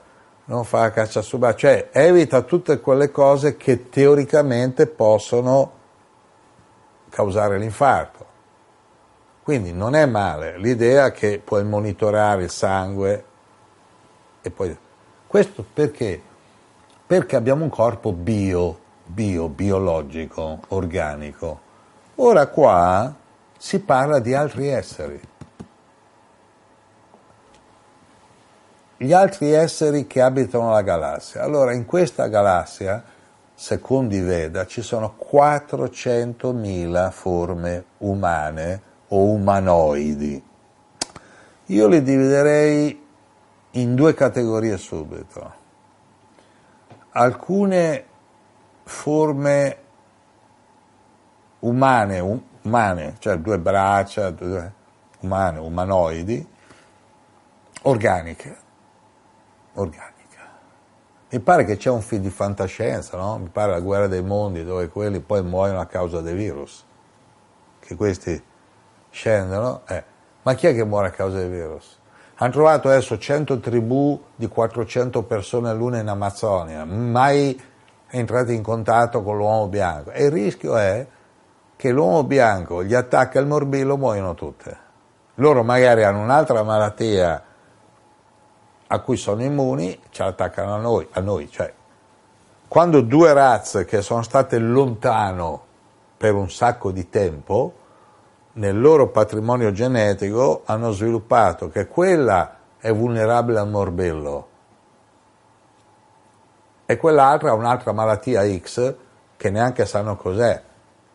[0.49, 5.73] non fare caccia subacquea, cioè evita tutte quelle cose che teoricamente possono
[7.11, 8.27] causare l'infarto.
[9.43, 13.25] Quindi non è male l'idea che puoi monitorare il sangue
[14.43, 14.77] e poi...
[15.27, 16.23] Questo perché?
[17.07, 21.61] Perché abbiamo un corpo bio, bio, biologico, organico.
[22.17, 23.15] Ora qua
[23.59, 25.21] si parla di altri esseri.
[29.01, 31.45] Gli altri esseri che abitano la galassia.
[31.45, 33.01] Allora, in questa galassia,
[33.55, 40.45] secondo i Veda, ci sono 400.000 forme umane o umanoidi.
[41.67, 43.07] Io li dividerei
[43.71, 45.55] in due categorie subito.
[47.11, 48.05] Alcune
[48.83, 49.77] forme
[51.61, 54.73] umane, umane, cioè due braccia, due,
[55.21, 56.49] umane, umanoidi,
[57.83, 58.67] organiche,
[59.81, 60.17] organica.
[61.31, 63.39] Mi pare che c'è un film di fantascienza, no?
[63.39, 66.85] Mi pare la guerra dei mondi dove quelli poi muoiono a causa dei virus,
[67.81, 68.43] che questi
[69.11, 69.83] scendono.
[69.87, 70.05] Eh.
[70.43, 71.99] Ma chi è che muore a causa dei virus?
[72.37, 77.61] Hanno trovato adesso 100 tribù di 400 persone l'una in Amazzonia, mai
[78.11, 80.13] entrati in contatto con l'uomo bianco.
[80.13, 81.07] E il rischio è
[81.77, 84.87] che l'uomo bianco gli attacca il morbillo, muoiono tutte.
[85.35, 87.43] Loro magari hanno un'altra malattia
[88.89, 91.07] a cui sono immuni, ci attaccano a noi.
[91.13, 91.51] A noi.
[91.51, 91.73] Cioè,
[92.67, 95.65] quando due razze che sono state lontano
[96.17, 97.73] per un sacco di tempo,
[98.55, 104.49] nel loro patrimonio genetico hanno sviluppato che quella è vulnerabile al morbillo
[106.85, 108.95] e quell'altra ha un'altra malattia X
[109.37, 110.61] che neanche sanno cos'è.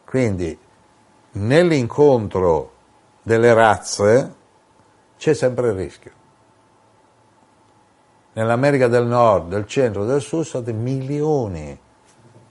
[0.06, 0.58] Quindi
[1.32, 2.72] nell'incontro
[3.22, 4.36] delle razze
[5.18, 6.12] c'è sempre il rischio.
[8.34, 11.80] Nell'America del Nord, del centro, del sud sono stati milioni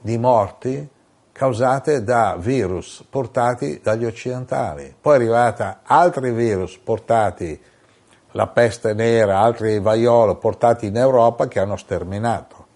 [0.01, 0.89] di morti
[1.33, 4.95] causate da virus portati dagli occidentali.
[5.01, 7.61] Poi è arrivata altri virus portati,
[8.33, 12.66] la peste nera, altri vaiolo portati in Europa che hanno sterminato.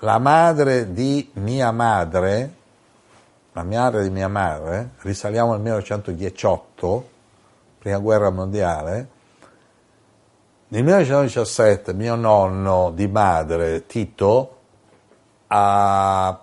[0.00, 2.54] La madre di mia madre,
[3.52, 7.08] la madre di mia madre, risaliamo al 1918,
[7.78, 9.08] prima guerra mondiale,
[10.76, 14.56] nel 1917 mio nonno di madre, Tito,
[15.46, 16.40] ha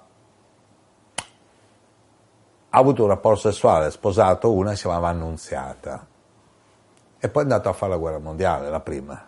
[2.75, 6.07] ha avuto un rapporto sessuale, ha sposato una che si chiamava Annunziata
[7.19, 9.23] e poi è andato a fare la guerra mondiale, la prima.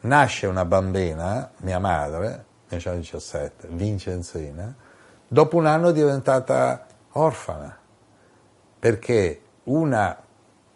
[0.00, 2.28] Nasce una bambina, mia madre,
[2.68, 4.74] nel 1917, Vincenzina,
[5.28, 7.78] dopo un anno è diventata orfana,
[8.80, 10.20] perché una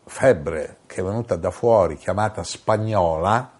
[0.04, 3.52] febbre che è venuta da fuori, chiamata spagnola,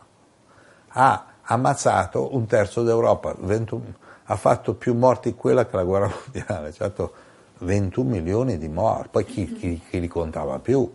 [0.88, 6.72] ha ammazzato un terzo d'Europa, 21, ha fatto più morti quella che la guerra mondiale.
[6.72, 7.12] Certo,
[7.58, 10.92] 21 milioni di morti, poi chi, chi, chi li contava più?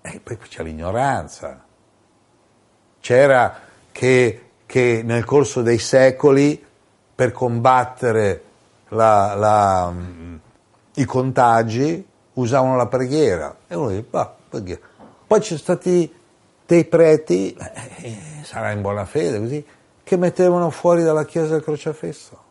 [0.00, 1.64] E poi c'è l'ignoranza.
[3.00, 3.58] C'era
[3.90, 6.64] che, che, nel corso dei secoli
[7.14, 8.44] per combattere
[8.88, 9.92] la, la,
[10.94, 13.56] i contagi usavano la preghiera.
[13.66, 14.80] E uno dice, bah, preghiera.
[15.26, 16.12] Poi ci sono stati
[16.66, 19.64] dei preti, eh, sarà in buona fede così,
[20.02, 22.42] che mettevano fuori dalla chiesa il crocifisso.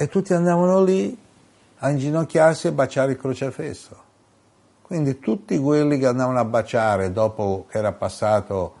[0.00, 1.14] e tutti andavano lì
[1.80, 4.02] a inginocchiarsi e baciare il crocefisso.
[4.80, 8.74] Quindi tutti quelli che andavano a baciare dopo che era passato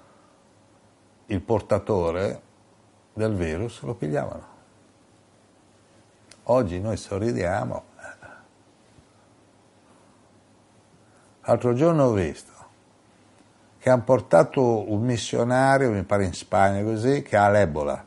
[1.26, 2.40] il portatore
[3.12, 4.49] del virus lo pigliavano.
[6.44, 7.84] Oggi noi sorridiamo.
[11.42, 12.48] L'altro giorno ho visto
[13.78, 18.04] che hanno portato un missionario, mi pare in Spagna così, che ha l'Ebola.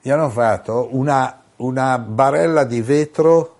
[0.00, 3.56] Gli hanno fatto una una barella di vetro,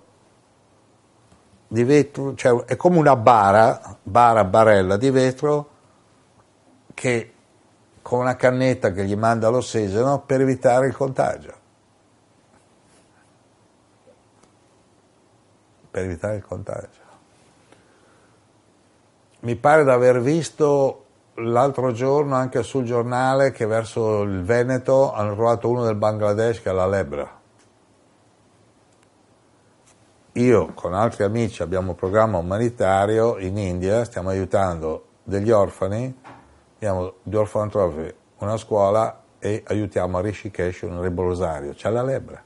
[1.68, 5.70] di vetro cioè è come una bara, bara, barella di vetro
[6.92, 7.32] che
[8.02, 11.60] con una cannetta che gli manda l'ossigeno per evitare il contagio.
[15.92, 17.00] Per evitare il contagio.
[19.40, 25.34] Mi pare di aver visto l'altro giorno anche sul giornale che verso il Veneto hanno
[25.34, 27.40] trovato uno del Bangladesh che ha la lebbra.
[30.32, 36.20] Io con altri amici abbiamo un programma umanitario in India, stiamo aiutando degli orfani,
[36.76, 42.42] abbiamo due orfanotrofi, una scuola e aiutiamo a Rishikesh un rebrosario, c'ha la lebbra.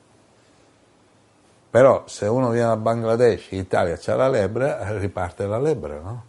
[1.71, 6.25] Però se uno viene da Bangladesh, in Italia c'ha la lebbra, riparte la lebbra, no?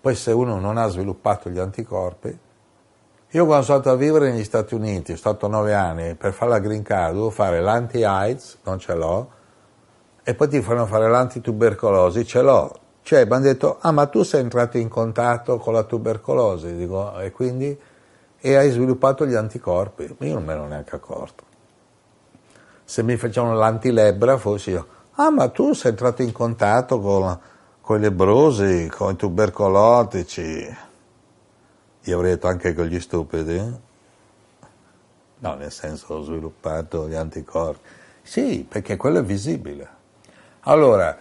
[0.00, 2.38] Poi se uno non ha sviluppato gli anticorpi,
[3.30, 6.52] io quando sono stato a vivere negli Stati Uniti, sono stato nove anni, per fare
[6.52, 9.30] la green card devo fare l'anti-AIDS, non ce l'ho,
[10.22, 12.78] e poi ti fanno fare l'antitubercolosi, ce l'ho.
[13.02, 17.18] Cioè, mi hanno detto, ah ma tu sei entrato in contatto con la tubercolosi, dico,
[17.18, 17.78] e quindi,
[18.38, 20.16] e hai sviluppato gli anticorpi.
[20.20, 21.44] Io non me ne ero neanche accorto.
[22.86, 27.38] Se mi facevano l'antilebbra, fossi io, ah ma tu sei entrato in contatto con
[27.86, 30.76] con i lebrosi, con i tubercolotici,
[32.00, 33.78] io avrei detto anche con gli stupidi,
[35.38, 37.88] no, nel senso ho sviluppato gli anticorpi.
[38.22, 39.88] Sì, perché quello è visibile.
[40.62, 41.16] Allora,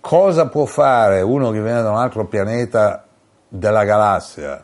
[0.00, 3.06] cosa può fare uno che viene da un altro pianeta
[3.48, 4.62] della galassia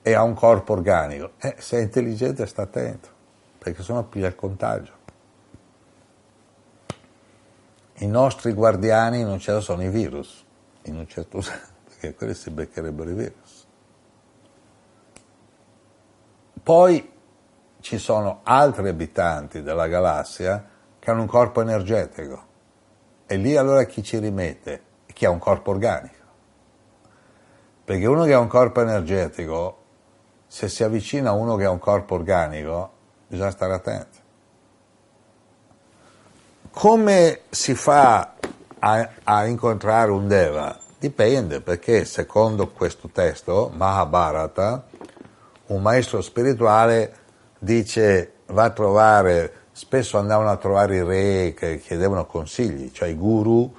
[0.00, 1.32] e ha un corpo organico?
[1.38, 3.08] Eh, se è intelligente sta attento,
[3.70, 5.04] perché sennò piglia il contagio
[7.98, 10.44] i nostri guardiani in un certo sono i virus,
[10.82, 13.66] in un certo senso, perché quelli si beccherebbero i virus.
[16.62, 17.12] Poi
[17.80, 22.44] ci sono altri abitanti della galassia che hanno un corpo energetico
[23.26, 24.82] e lì allora chi ci rimette?
[25.06, 26.14] Chi ha un corpo organico.
[27.84, 29.84] Perché uno che ha un corpo energetico,
[30.46, 32.90] se si avvicina a uno che ha un corpo organico,
[33.26, 34.18] bisogna stare attenti.
[36.70, 38.34] Come si fa
[38.78, 40.78] a, a, incontrare un Deva?
[40.98, 44.84] Dipende, perché secondo questo testo, Mahabharata,
[45.66, 47.14] un maestro spirituale
[47.58, 53.16] dice va a trovare, spesso andavano a trovare i re che chiedevano consigli, cioè i
[53.16, 53.74] guru,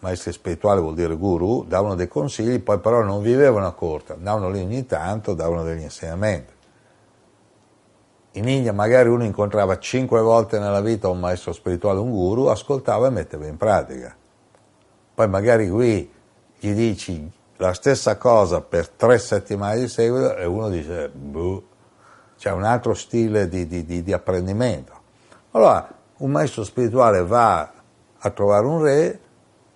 [0.00, 4.50] maestri spirituali vuol dire guru, davano dei consigli, poi però non vivevano a corte, andavano
[4.50, 6.55] lì ogni tanto, davano degli insegnamenti
[8.36, 13.06] in India magari uno incontrava cinque volte nella vita un maestro spirituale, un guru, ascoltava
[13.06, 14.14] e metteva in pratica.
[15.14, 16.10] Poi magari qui
[16.58, 21.64] gli dici la stessa cosa per tre settimane di seguito e uno dice, boh,
[22.36, 24.92] c'è un altro stile di, di, di, di apprendimento.
[25.52, 27.72] Allora, un maestro spirituale va
[28.18, 29.20] a trovare un re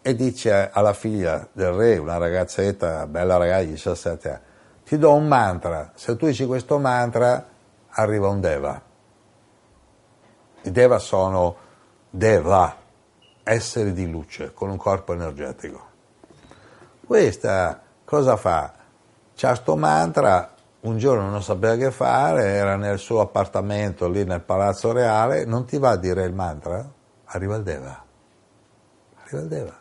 [0.02, 4.40] e dice alla figlia del re, una ragazzetta, bella ragazza di 17 anni,
[4.84, 7.46] ti do un mantra, se tu dici questo mantra
[7.90, 8.82] arriva un Deva.
[10.62, 11.56] I Deva sono
[12.10, 12.76] Deva,
[13.42, 15.88] esseri di luce con un corpo energetico.
[17.04, 18.72] Questa cosa fa?
[19.34, 24.42] C'ha sto mantra, un giorno non sapeva che fare, era nel suo appartamento lì nel
[24.42, 26.88] palazzo reale, non ti va a dire il mantra?
[27.24, 28.04] Arriva il Deva.
[29.22, 29.78] Arriva il Deva.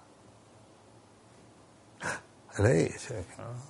[2.52, 3.69] E lei, cioè, no?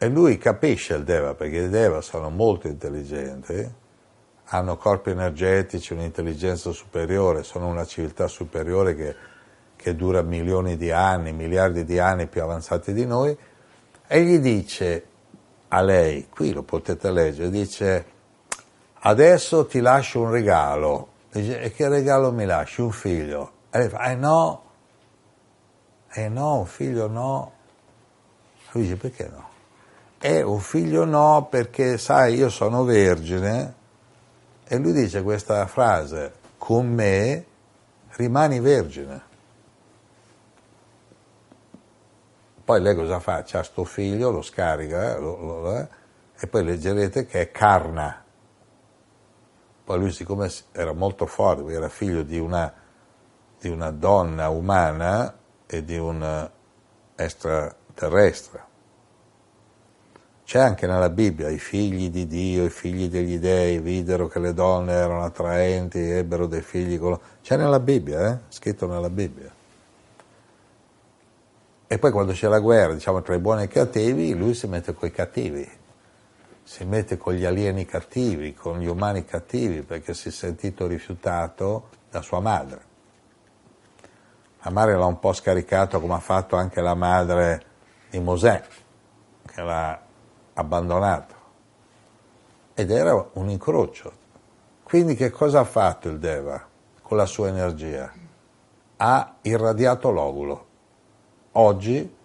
[0.00, 3.68] E lui capisce il Deva, perché i Deva sono molto intelligenti,
[4.50, 9.16] hanno corpi energetici, un'intelligenza superiore, sono una civiltà superiore che,
[9.74, 13.36] che dura milioni di anni, miliardi di anni più avanzati di noi,
[14.06, 15.04] e gli dice
[15.68, 18.04] a lei, qui lo potete leggere, dice
[19.00, 22.80] adesso ti lascio un regalo, dice e che regalo mi lasci?
[22.80, 23.52] Un figlio.
[23.70, 24.62] E lei fa, eh no,
[26.12, 27.52] eh no, un figlio no.
[28.70, 29.48] Lui dice perché no?
[30.18, 33.74] È un figlio no perché sai io sono vergine.
[34.64, 37.44] E lui dice questa frase con me
[38.16, 39.26] rimani vergine.
[42.64, 43.42] Poi lei cosa fa?
[43.44, 45.88] c'ha sto figlio, lo scarica eh, lo, lo, eh,
[46.38, 48.24] e poi leggerete che è Karna
[49.88, 52.70] poi lui siccome era molto forte perché era figlio di una,
[53.58, 56.50] di una donna umana e di un
[57.16, 58.67] extraterrestre
[60.48, 64.54] c'è anche nella Bibbia, i figli di Dio, i figli degli dei, videro che le
[64.54, 66.98] donne erano attraenti, ebbero dei figli.
[66.98, 67.20] Con...
[67.42, 68.38] C'è nella Bibbia, eh?
[68.48, 69.52] scritto nella Bibbia.
[71.86, 74.66] E poi quando c'è la guerra, diciamo, tra i buoni e i cattivi, lui si
[74.66, 75.70] mette con i cattivi,
[76.62, 81.90] si mette con gli alieni cattivi, con gli umani cattivi, perché si è sentito rifiutato
[82.10, 82.80] da sua madre.
[84.62, 87.62] La madre l'ha un po' scaricato come ha fatto anche la madre
[88.08, 88.62] di Mosè,
[89.44, 90.06] che l'ha
[90.58, 91.34] abbandonato
[92.74, 94.12] ed era un incrocio.
[94.82, 96.64] Quindi che cosa ha fatto il Deva
[97.02, 98.12] con la sua energia?
[98.96, 100.66] Ha irradiato l'ovulo.
[101.52, 102.16] Oggi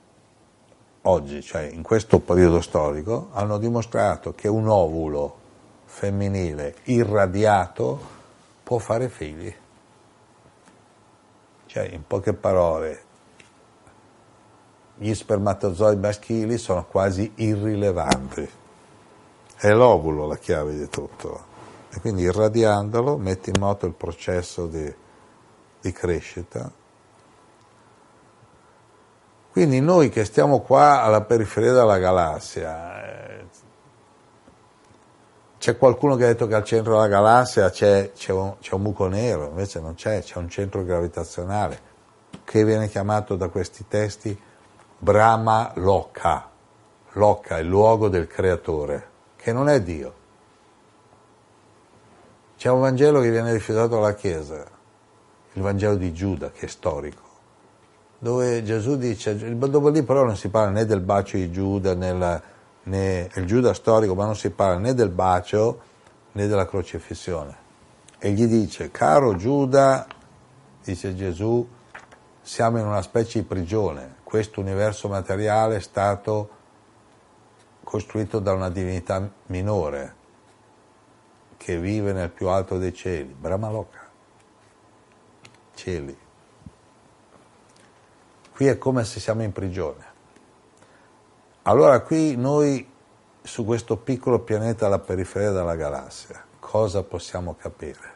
[1.03, 5.39] oggi, cioè in questo periodo storico, hanno dimostrato che un ovulo
[5.86, 7.99] femminile irradiato
[8.63, 9.53] può fare figli.
[11.65, 13.03] Cioè, in poche parole,
[14.95, 18.49] gli spermatozoi maschili sono quasi irrilevanti.
[19.55, 21.51] È l'ovulo la chiave di tutto.
[21.89, 24.93] E quindi irradiandolo metti in moto il processo di,
[25.81, 26.71] di crescita.
[29.51, 33.45] Quindi noi che stiamo qua alla periferia della galassia, eh,
[35.59, 38.81] c'è qualcuno che ha detto che al centro della galassia c'è, c'è, un, c'è un
[38.81, 41.91] buco nero, invece non c'è, c'è un centro gravitazionale
[42.43, 44.37] che viene chiamato da questi testi
[45.04, 46.49] Brahma Loka,
[47.12, 50.14] Loka, il luogo del creatore, che non è Dio.
[52.56, 54.66] C'è un Vangelo che viene rifiutato dalla Chiesa,
[55.51, 57.22] il Vangelo di Giuda, che è storico,
[58.18, 62.41] dove Gesù dice, dopo lì però non si parla né del bacio di Giuda, nella,
[62.84, 65.82] né il Giuda storico, ma non si parla né del bacio
[66.32, 67.58] né della crocifissione.
[68.20, 70.08] E gli dice, caro Giuda,
[70.82, 71.68] dice Gesù,
[72.39, 76.49] siamo in una specie di prigione, questo universo materiale è stato
[77.84, 80.15] costruito da una divinità minore
[81.55, 84.09] che vive nel più alto dei cieli, Brahmaloka,
[85.75, 86.17] cieli.
[88.55, 90.03] Qui è come se siamo in prigione.
[91.61, 92.91] Allora qui noi
[93.39, 98.13] su questo piccolo pianeta alla periferia della galassia, cosa possiamo capire?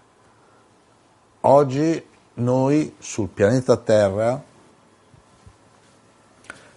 [1.42, 2.04] Oggi
[2.34, 4.56] noi sul pianeta Terra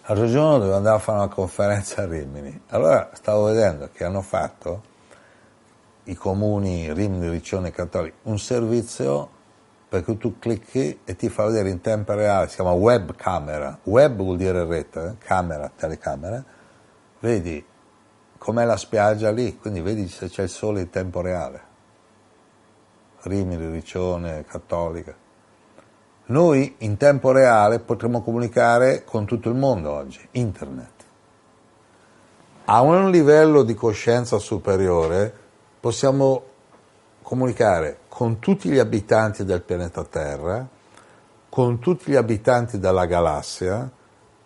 [0.07, 4.23] L'altro giorno dovevo andare a fare una conferenza a Rimini, allora stavo vedendo che hanno
[4.23, 4.83] fatto
[6.05, 9.39] i comuni Rimini, Riccione e Cattolico un servizio
[9.89, 14.17] perché tu clicchi e ti fa vedere in tempo reale, si chiama web camera, web
[14.17, 15.19] vuol dire rete, eh?
[15.19, 16.43] camera, telecamera,
[17.19, 17.65] vedi
[18.39, 21.61] com'è la spiaggia lì, quindi vedi se c'è il sole in tempo reale.
[23.23, 25.15] Rimini, Riccione, Cattolica.
[26.31, 30.93] Noi in tempo reale potremmo comunicare con tutto il mondo oggi, internet.
[32.67, 35.33] A un livello di coscienza superiore
[35.81, 36.43] possiamo
[37.23, 40.65] comunicare con tutti gli abitanti del pianeta Terra,
[41.49, 43.91] con tutti gli abitanti della galassia,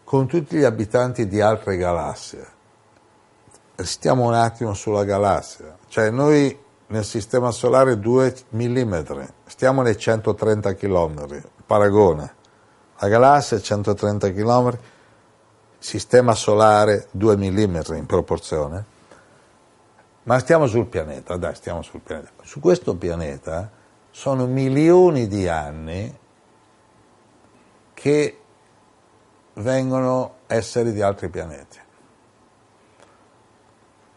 [0.05, 2.47] con tutti gli abitanti di altre galassie.
[3.77, 9.01] Stiamo un attimo sulla galassia, cioè noi nel sistema solare 2 mm,
[9.45, 12.35] stiamo nei 130 km, paragone.
[12.99, 14.79] La galassia è 130 km,
[15.79, 18.85] sistema solare 2 mm in proporzione,
[20.25, 22.43] ma stiamo sul pianeta, dai, stiamo sul pianeta.
[22.43, 23.71] Su questo pianeta
[24.11, 26.19] sono milioni di anni
[27.93, 28.39] che
[29.55, 31.79] vengono esseri di altri pianeti.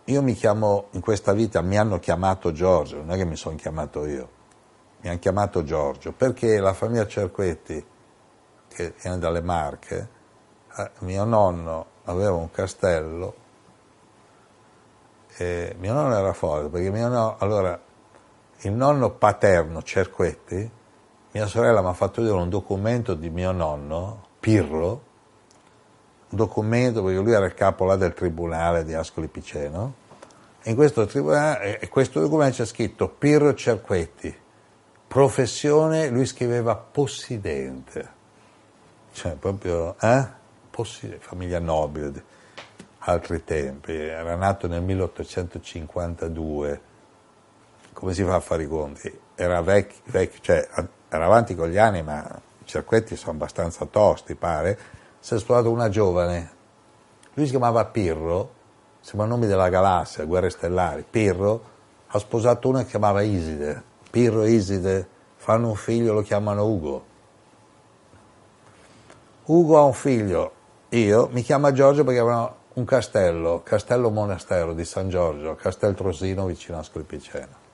[0.06, 3.56] Io mi chiamo, in questa vita mi hanno chiamato Giorgio, non è che mi sono
[3.56, 4.30] chiamato io,
[5.00, 7.86] mi hanno chiamato Giorgio, perché la famiglia Cerquetti,
[8.68, 10.10] che viene dalle Marche,
[10.78, 13.45] eh, mio nonno aveva un castello,
[15.38, 17.80] e mio nonno era forte, perché mio nonno, allora,
[18.62, 20.72] il nonno paterno Cerquetti,
[21.32, 25.02] mia sorella mi ha fatto vedere un documento di mio nonno, Pirro,
[26.30, 30.06] un documento, perché lui era il capo là del tribunale di Ascoli Piceno,
[30.64, 34.45] in questo, tribunale, e questo documento c'è scritto Pirro Cerquetti,
[35.08, 38.16] professione, lui scriveva possidente,
[39.14, 40.36] cioè proprio, eh?
[40.70, 42.24] Possidente, famiglia nobile,
[42.99, 46.82] altri tempi, era nato nel 1852,
[47.93, 49.20] come si fa a fare i conti?
[49.34, 50.68] Era vecchio, vecchio cioè
[51.10, 52.24] era avanti con gli anni, ma
[52.62, 54.78] i cerquetti sono abbastanza tosti, pare,
[55.20, 56.51] si è sposato una giovane,
[57.34, 58.53] lui si chiamava Pirro,
[58.99, 61.76] sembra il nome della galassia, Guerre Stellari, Pirro,
[62.08, 66.66] ha sposato una che si chiamava Iside, Pirro e Iside fanno un figlio, lo chiamano
[66.66, 67.05] Ugo.
[69.45, 70.51] Ugo ha un figlio,
[70.89, 76.45] io, mi chiama Giorgio perché aveva un castello, castello monastero di San Giorgio, Castel Trosino
[76.45, 77.66] vicino a Scolpiceno.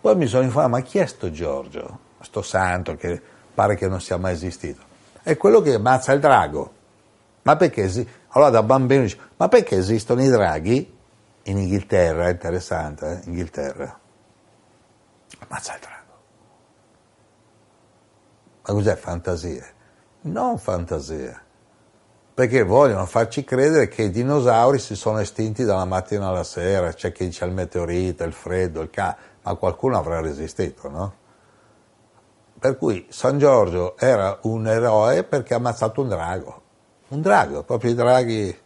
[0.00, 1.98] Poi mi sono informato, ma chi è sto Giorgio?
[2.20, 3.20] Sto santo che
[3.54, 4.82] pare che non sia mai esistito.
[5.22, 6.72] È quello che ammazza il drago.
[7.42, 8.06] Ma perché?
[8.28, 10.98] Allora da bambino dice, ma perché esistono i draghi?
[11.44, 13.28] In Inghilterra, è interessante, eh?
[13.28, 14.00] Inghilterra.
[15.48, 16.12] Ammazza il drago.
[18.64, 19.66] Ma cos'è fantasia?
[20.22, 21.40] Non fantasia.
[22.34, 27.12] Perché vogliono farci credere che i dinosauri si sono estinti dalla mattina alla sera, c'è
[27.12, 31.14] chi dice il meteorite, il freddo, il caldo, ma qualcuno avrà resistito, no?
[32.58, 36.62] Per cui San Giorgio era un eroe perché ha ammazzato un drago.
[37.08, 38.60] Un drago, proprio i draghi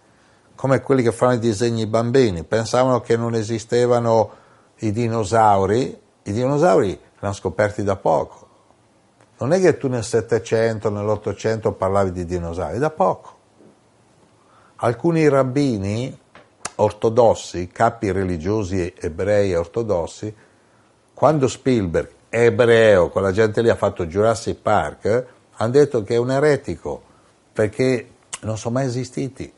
[0.55, 4.31] come quelli che fanno i disegni bambini, pensavano che non esistevano
[4.77, 8.45] i dinosauri, i dinosauri hanno scoperti da poco.
[9.39, 13.35] Non è che tu nel Settecento, nell'Ottocento parlavi di dinosauri, da poco.
[14.77, 16.19] Alcuni rabbini
[16.77, 20.35] ortodossi, capi religiosi ebrei ortodossi,
[21.15, 26.31] quando Spielberg, ebreo, quella gente lì ha fatto Jurassic Park, hanno detto che è un
[26.31, 27.03] eretico,
[27.53, 28.11] perché
[28.41, 29.51] non sono mai esistiti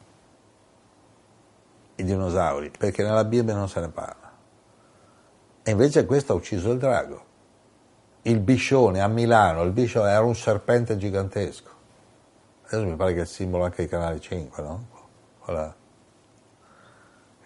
[1.97, 4.28] i dinosauri, perché nella Bibbia non se ne parla.
[5.69, 7.25] E invece questo ha ucciso il drago.
[8.23, 11.71] Il biscione a Milano, il biscione era un serpente gigantesco.
[12.63, 14.89] Adesso mi pare che è il simbolo anche di Canale 5, no?
[15.41, 15.77] Quella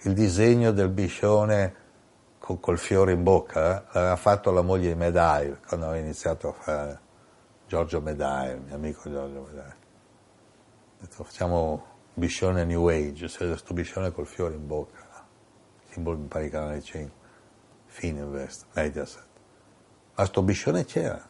[0.02, 1.74] il disegno del biscione
[2.38, 3.84] col, col fiore in bocca, eh?
[3.90, 7.00] l'aveva fatto la moglie di Medaille, quando aveva iniziato a fare
[7.66, 9.76] Giorgio Medaille, il mio amico Giorgio Medaille.
[11.00, 15.26] Ha detto facciamo biscione New Age, questo biscione col fiore in bocca,
[15.90, 17.21] simbolo mi pare di canale 5,
[17.92, 19.22] Fininvest, Mediaset.
[20.14, 21.28] Ma sto biscione c'era.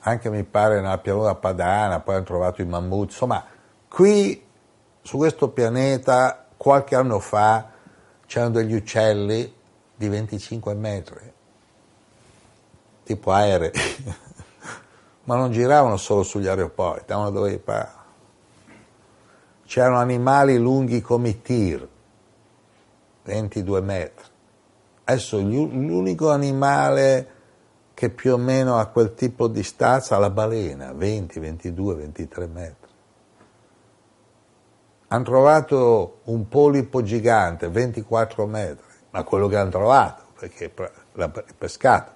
[0.00, 3.42] Anche mi pare nella pianura padana, poi hanno trovato i mammut, insomma,
[3.88, 4.44] qui
[5.00, 7.70] su questo pianeta qualche anno fa
[8.26, 9.52] c'erano degli uccelli
[9.96, 11.32] di 25 metri,
[13.04, 13.72] tipo aerei,
[15.24, 18.02] ma non giravano solo sugli aeroporti, andavano dove gli pare.
[19.64, 21.88] C'erano animali lunghi come i tir,
[23.22, 24.32] 22 metri.
[25.04, 27.28] Adesso l'unico animale
[27.94, 32.46] che più o meno ha quel tipo di stazza è la balena, 20, 22, 23
[32.46, 32.84] metri
[35.14, 40.72] hanno trovato un polipo gigante, 24 metri, ma quello che hanno trovato, perché
[41.12, 42.12] l'ha pescato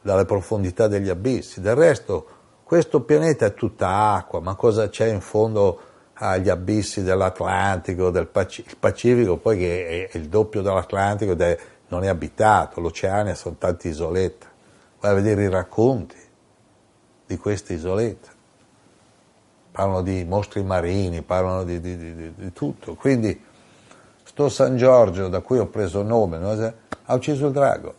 [0.00, 1.60] dalle profondità degli abissi.
[1.60, 2.26] Del resto,
[2.64, 5.80] questo pianeta è tutta acqua, ma cosa c'è in fondo
[6.14, 11.58] agli abissi dell'Atlantico, del Pacifico poi che è il doppio dell'Atlantico ed è,
[11.88, 14.46] non è abitato, l'oceano sono tante isolette.
[15.00, 16.16] Vai a vedere i racconti
[17.26, 18.36] di queste isolette
[19.78, 22.96] parlano di mostri marini, parlano di, di, di, di tutto.
[22.96, 23.40] Quindi
[24.24, 26.50] sto San Giorgio, da cui ho preso nome, no?
[26.50, 27.94] ha ucciso il drago.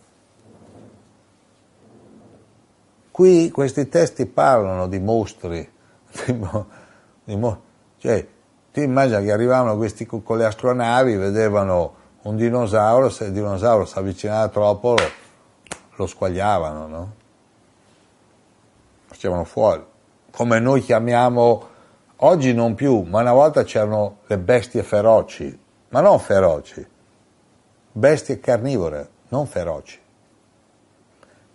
[3.12, 5.72] Qui questi testi parlano di mostri,
[7.24, 7.62] di mo-
[7.98, 8.28] cioè,
[8.74, 11.96] ti immagini che arrivavano questi con le astronavi, vedevano
[12.30, 15.10] un dinosauro, se il dinosauro si avvicinava troppo lo,
[15.96, 17.14] lo squagliavano, no?
[19.08, 19.84] Facevano fuori
[20.32, 21.68] come noi chiamiamo,
[22.18, 25.60] oggi non più, ma una volta c'erano le bestie feroci,
[25.90, 26.86] ma non feroci,
[27.92, 30.00] bestie carnivore, non feroci.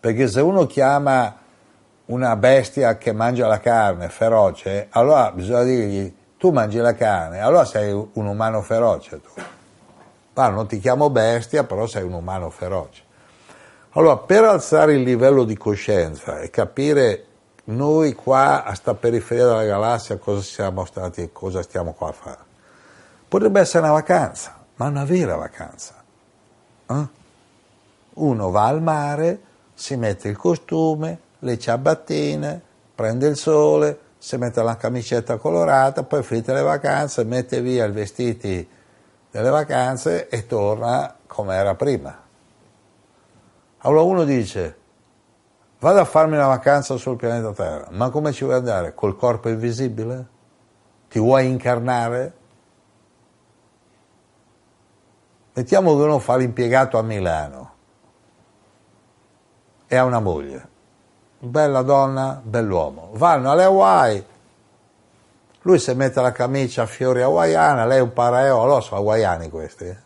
[0.01, 1.35] Perché se uno chiama
[2.07, 7.65] una bestia che mangia la carne feroce, allora bisogna dirgli tu mangi la carne, allora
[7.65, 9.31] sei un umano feroce tu.
[10.35, 13.03] Ma non ti chiamo bestia, però sei un umano feroce.
[13.91, 17.27] Allora, per alzare il livello di coscienza e capire
[17.67, 22.13] noi qua a sta periferia della galassia cosa siamo stati e cosa stiamo qua a
[22.13, 22.39] fare?
[23.29, 25.95] Potrebbe essere una vacanza, ma una vera vacanza.
[26.89, 27.07] Eh?
[28.15, 29.41] Uno va al mare,
[29.75, 32.61] si mette il costume, le ciabattine,
[32.95, 37.93] prende il sole, si mette la camicetta colorata, poi finite le vacanze, mette via i
[37.93, 38.69] vestiti
[39.35, 42.17] delle vacanze e torna come era prima.
[43.79, 44.77] Allora uno dice,
[45.81, 48.95] Vado a farmi una vacanza sul pianeta Terra, ma come ci vuoi andare?
[48.95, 50.29] Col corpo invisibile?
[51.09, 52.33] Ti vuoi incarnare?
[55.53, 57.73] Mettiamo che uno fa l'impiegato a Milano
[59.89, 60.69] e ha una moglie,
[61.41, 64.25] bella donna, bell'uomo, vanno alle Hawaii,
[65.65, 69.85] lui si mette la camicia a fiori hawaiana, lei un paraeo, allora sono hawaiani questi.
[69.85, 69.97] Eh?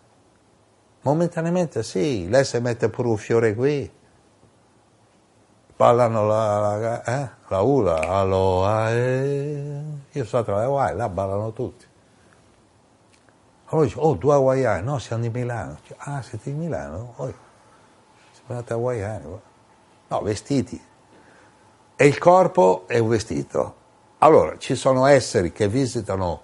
[1.03, 3.91] Momentaneamente sì, lei si mette pure un fiore qui,
[5.77, 9.83] ballano la, la, eh, la ula, aloha, eh.
[10.13, 11.87] io sono stato alle Hawaii, là ballano tutti.
[13.67, 15.79] Allora dice, oh, due hawaiani, no, siamo di Milano.
[15.83, 17.15] Dice, ah, siete di Milano?
[17.17, 17.35] Oh,
[18.47, 19.41] andati hawaiani.
[20.09, 20.81] No, vestiti.
[21.97, 23.78] E il corpo è un vestito.
[24.19, 26.41] Allora, ci sono esseri che visitano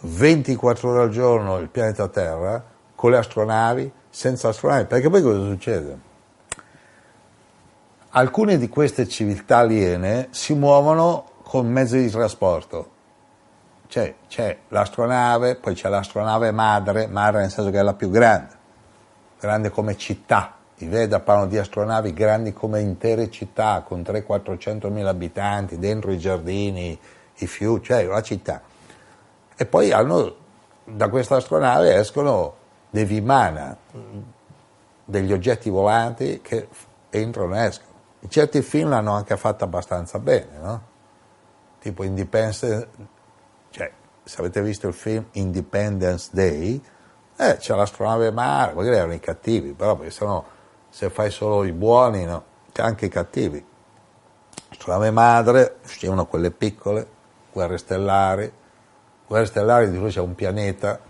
[0.00, 2.62] 24 ore al giorno il pianeta Terra
[2.94, 6.06] con le astronavi, senza astronavi, perché poi cosa succede?
[8.10, 12.96] alcune di queste civiltà aliene si muovono con mezzi di trasporto.
[13.88, 18.54] C'è, c'è l'astronave, poi c'è l'astronave madre, madre nel senso che è la più grande,
[19.40, 20.54] grande come città.
[20.80, 26.18] I Veda parlano di astronavi grandi come intere città, con 300-400 mila abitanti, dentro i
[26.18, 26.98] giardini,
[27.38, 27.46] i
[27.82, 28.62] cioè la città.
[29.56, 30.34] E poi hanno
[30.84, 32.54] da questa astronave escono
[32.90, 33.76] dei Vimana,
[35.04, 36.68] degli oggetti volanti che
[37.10, 37.96] entrano e escono.
[38.20, 40.82] In certi film l'hanno anche fatto abbastanza bene, no?
[41.80, 42.88] Tipo Independence,
[43.70, 43.90] cioè
[44.24, 46.82] se avete visto il film Independence Day,
[47.36, 50.44] eh, c'è l'astronave Mare, magari erano i cattivi, però perché sennò
[50.88, 52.44] se fai solo i buoni, no?
[52.72, 53.64] c'è anche i cattivi.
[54.70, 57.06] L'astronave madre, uscivano quelle piccole,
[57.52, 58.52] guerre stellari,
[59.26, 61.00] guerre stellari di cui c'è un pianeta,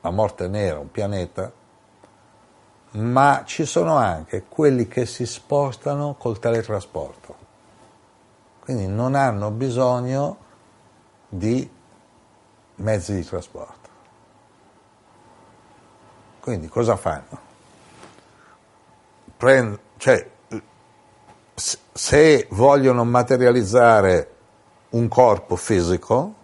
[0.00, 1.52] la morte nera, un pianeta,
[2.92, 7.36] ma ci sono anche quelli che si spostano col teletrasporto,
[8.60, 10.36] quindi non hanno bisogno
[11.28, 11.68] di
[12.76, 13.88] mezzi di trasporto.
[16.40, 17.44] Quindi cosa fanno?
[19.36, 20.30] Prend, cioè,
[21.54, 24.35] se vogliono materializzare
[24.90, 26.34] un corpo fisico,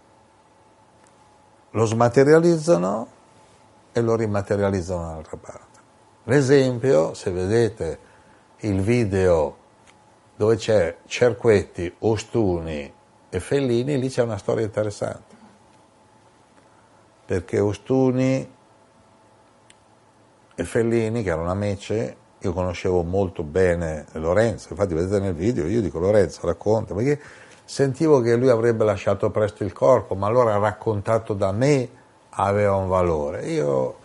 [1.70, 3.08] lo smaterializzano
[3.92, 5.80] e lo rimaterializzano da un'altra parte.
[6.24, 7.98] L'esempio, se vedete
[8.60, 9.56] il video
[10.36, 12.92] dove c'è Cerquetti, Ostuni
[13.28, 15.36] e Fellini, lì c'è una storia interessante.
[17.24, 18.54] Perché Ostuni
[20.54, 25.80] e Fellini, che erano amici, io conoscevo molto bene Lorenzo, infatti vedete nel video, io
[25.80, 27.20] dico Lorenzo racconta, perché
[27.72, 31.88] sentivo che lui avrebbe lasciato presto il corpo, ma allora raccontato da me
[32.28, 33.46] aveva un valore.
[33.46, 33.96] Io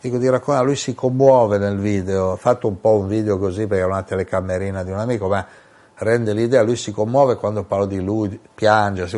[0.00, 3.68] dico di raccontare, lui si commuove nel video, ho fatto un po' un video così
[3.68, 5.46] perché era una telecamerina di un amico, ma
[5.94, 9.08] rende l'idea, lui si commuove quando parlo di lui, piange,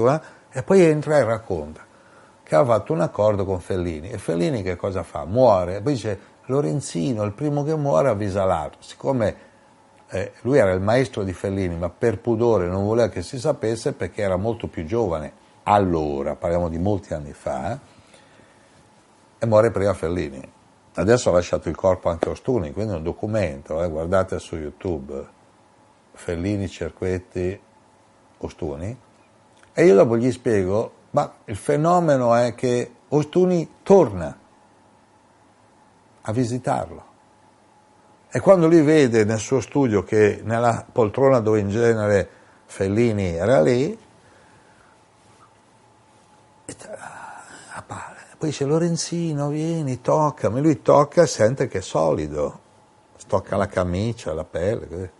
[0.50, 1.80] e poi entra e racconta
[2.42, 5.24] che ha fatto un accordo con Fellini e Fellini che cosa fa?
[5.24, 9.52] Muore, e poi dice Lorenzino, il primo che muore avvisa l'altro, siccome
[10.10, 13.92] eh, lui era il maestro di Fellini ma per pudore non voleva che si sapesse
[13.92, 17.78] perché era molto più giovane allora, parliamo di molti anni fa, eh,
[19.38, 20.52] e muore prima Fellini.
[20.96, 25.26] Adesso ha lasciato il corpo anche Ostuni, quindi è un documento, eh, guardate su YouTube,
[26.12, 27.60] Fellini, Cerquetti,
[28.38, 28.96] Ostuni,
[29.72, 34.38] e io dopo gli spiego, ma il fenomeno è che Ostuni torna
[36.20, 37.12] a visitarlo.
[38.36, 42.28] E quando lui vede nel suo studio che nella poltrona dove in genere
[42.66, 43.96] Fellini era lì,
[48.36, 52.58] poi dice Lorenzino, vieni, toccami, lui tocca e sente che è solido,
[53.28, 54.88] tocca la camicia, la pelle.
[54.88, 55.10] Così.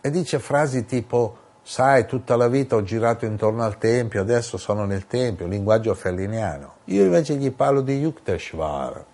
[0.00, 4.86] E dice frasi tipo, sai, tutta la vita ho girato intorno al Tempio, adesso sono
[4.86, 6.76] nel Tempio, linguaggio felliniano.
[6.84, 9.04] Io invece gli parlo di Yukteswar,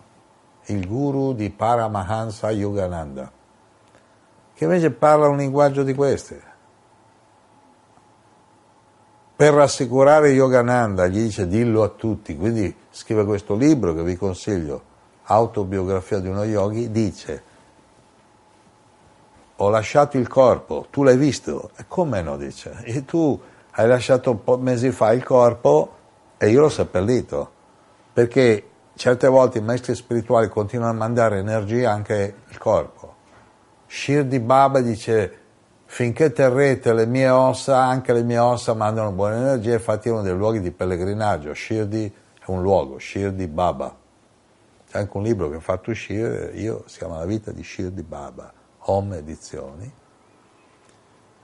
[0.66, 3.30] il guru di Paramahansa Yogananda,
[4.54, 6.40] che invece parla un linguaggio di questi
[9.36, 14.94] per rassicurare Yogananda, gli dice dillo a tutti, quindi scrive questo libro che vi consiglio,
[15.24, 17.42] Autobiografia di uno yogi, dice
[19.56, 21.70] ho lasciato il corpo, tu l'hai visto?
[21.76, 23.38] E come no, dice, e tu
[23.72, 25.94] hai lasciato mesi fa il corpo
[26.38, 27.50] e io l'ho seppellito,
[28.12, 33.14] perché certe volte i maestri spirituali continuano a mandare energia anche il corpo.
[33.86, 35.40] Shirdi Baba dice
[35.84, 40.22] finché terrete le mie ossa, anche le mie ossa mandano buona energia, infatti è uno
[40.22, 43.94] dei luoghi di pellegrinaggio, Shirdi è un luogo, Shirdi Baba.
[44.88, 48.02] C'è anche un libro che ho fatto uscire, io, si chiama La vita di Shirdi
[48.02, 49.92] Baba, Home Edizioni.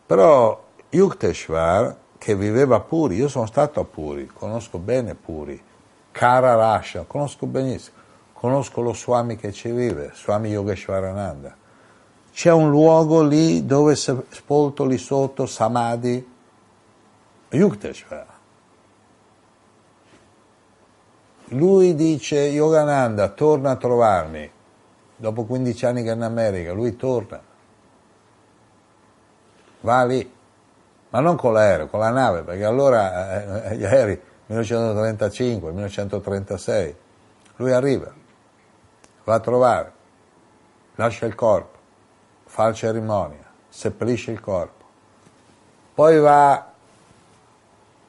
[0.06, 5.62] Però Yukteswar, che viveva a Puri, io sono stato a Puri, conosco bene Puri,
[6.12, 7.96] Kara Rasha, conosco benissimo,
[8.32, 11.56] conosco lo Swami che ci vive, Swami Yogeshwarananda
[12.32, 16.30] c'è un luogo lì dove è spolto lì sotto Samadhi,
[17.50, 18.40] Yukteswara.
[21.48, 24.50] Lui dice, Yogananda, torna a trovarmi.
[25.14, 27.40] Dopo 15 anni che è in America, lui torna.
[29.82, 30.32] Va lì,
[31.10, 34.20] ma non con l'aereo, con la nave, perché allora eh, gli aerei
[34.52, 36.96] 1935, 1936,
[37.56, 38.12] lui arriva,
[39.24, 39.92] va a trovare,
[40.96, 41.80] lascia il corpo
[42.52, 44.84] fa la cerimonia, seppellisce il corpo,
[45.94, 46.70] poi va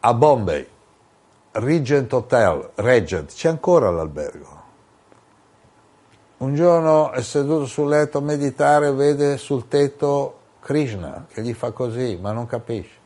[0.01, 0.67] a Bombay,
[1.53, 4.61] Regent Hotel, Regent, c'è ancora l'albergo.
[6.39, 11.71] Un giorno è seduto sul letto a meditare vede sul tetto Krishna che gli fa
[11.71, 13.02] così, ma non capisce.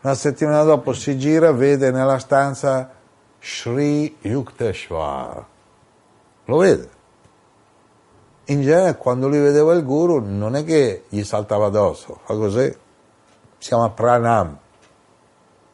[0.00, 2.90] Una settimana dopo si gira, vede nella stanza
[3.40, 5.44] Sri Yukteswar.
[6.44, 6.96] Lo vede
[8.50, 12.64] in genere quando lui vedeva il guru non è che gli saltava addosso, fa così,
[13.58, 14.56] si chiama pranam,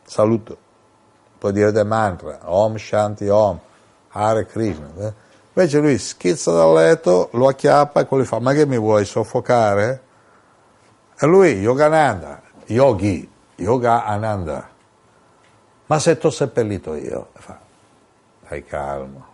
[0.05, 0.57] saluto,
[1.39, 3.61] puoi dire dei mantra, Om Shanti Om,
[4.09, 4.91] Hare Krishna.
[4.99, 5.13] eh.
[5.57, 9.05] Invece lui schizza dal letto, lo acchiappa e quello gli fa, ma che mi vuoi
[9.05, 10.03] soffocare?
[11.17, 14.69] E lui, Yogananda, Yogi, Yoga Ananda,
[15.87, 17.59] ma se ti ho seppellito io, fa,
[18.45, 19.27] stai calmo,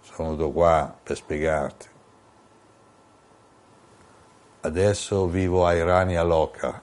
[0.00, 1.88] sono venuto qua per spiegarti.
[4.60, 6.80] Adesso vivo a Irania Loca.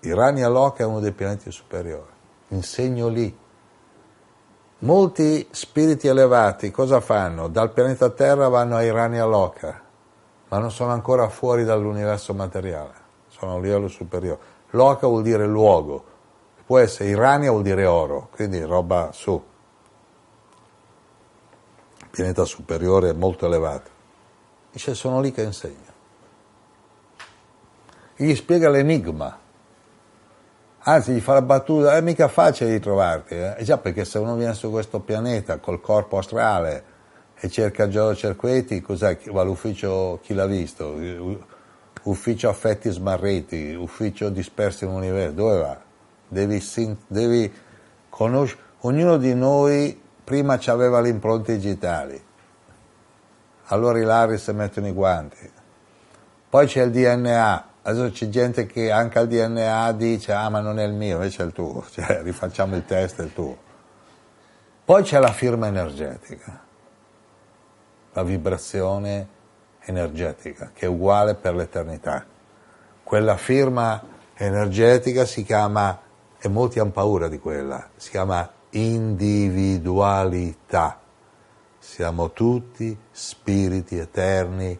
[0.00, 2.10] Irania Loca è uno dei pianeti superiori.
[2.48, 3.38] Insegno lì.
[4.78, 7.48] Molti spiriti elevati cosa fanno?
[7.48, 9.80] Dal pianeta Terra vanno a Irania Loca,
[10.48, 12.94] ma non sono ancora fuori dall'universo materiale,
[13.42, 14.38] sono a un livello superiore.
[14.70, 16.04] Loca vuol dire luogo,
[16.64, 19.42] può essere Irania vuol dire oro, quindi roba su.
[22.10, 23.90] Pianeta superiore molto elevato.
[24.70, 25.90] Dice sono lì che insegno.
[28.14, 29.40] E gli spiega l'enigma.
[30.84, 33.34] Anzi, gli fa la battuta, è mica facile di trovarti.
[33.34, 33.54] Eh?
[33.58, 36.84] E già perché se uno viene su questo pianeta col corpo astrale
[37.34, 39.18] e cerca Giorgio Cerqueti, cos'è?
[39.26, 40.94] Va all'ufficio, chi l'ha visto?
[42.04, 45.80] Ufficio affetti smarriti, ufficio dispersi nell'universo, dove va?
[46.28, 46.62] Devi,
[47.06, 47.52] devi
[48.08, 52.20] conoscere, ognuno di noi prima aveva le impronte digitali,
[53.66, 55.50] allora i Larry si mettono i guanti,
[56.48, 60.78] poi c'è il DNA, adesso c'è gente che anche al DNA dice ah ma non
[60.78, 63.56] è il mio, invece è il tuo, cioè rifacciamo il test, è il tuo.
[64.84, 66.60] Poi c'è la firma energetica,
[68.12, 69.31] la vibrazione
[69.84, 72.24] energetica, che è uguale per l'eternità.
[73.02, 74.02] Quella firma
[74.34, 76.00] energetica si chiama,
[76.38, 81.00] e molti hanno paura di quella, si chiama individualità.
[81.78, 84.78] Siamo tutti spiriti eterni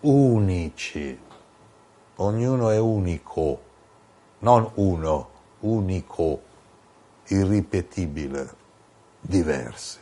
[0.00, 1.20] unici.
[2.16, 3.60] Ognuno è unico,
[4.40, 6.42] non uno, unico,
[7.26, 8.48] irripetibile,
[9.20, 10.00] diversi.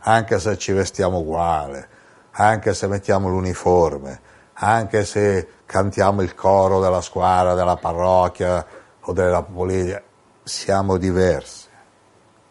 [0.00, 1.89] Anche se ci vestiamo uguale,
[2.32, 4.20] anche se mettiamo l'uniforme,
[4.54, 8.64] anche se cantiamo il coro della squadra, della parrocchia
[9.00, 10.02] o della politica,
[10.42, 11.68] siamo diversi,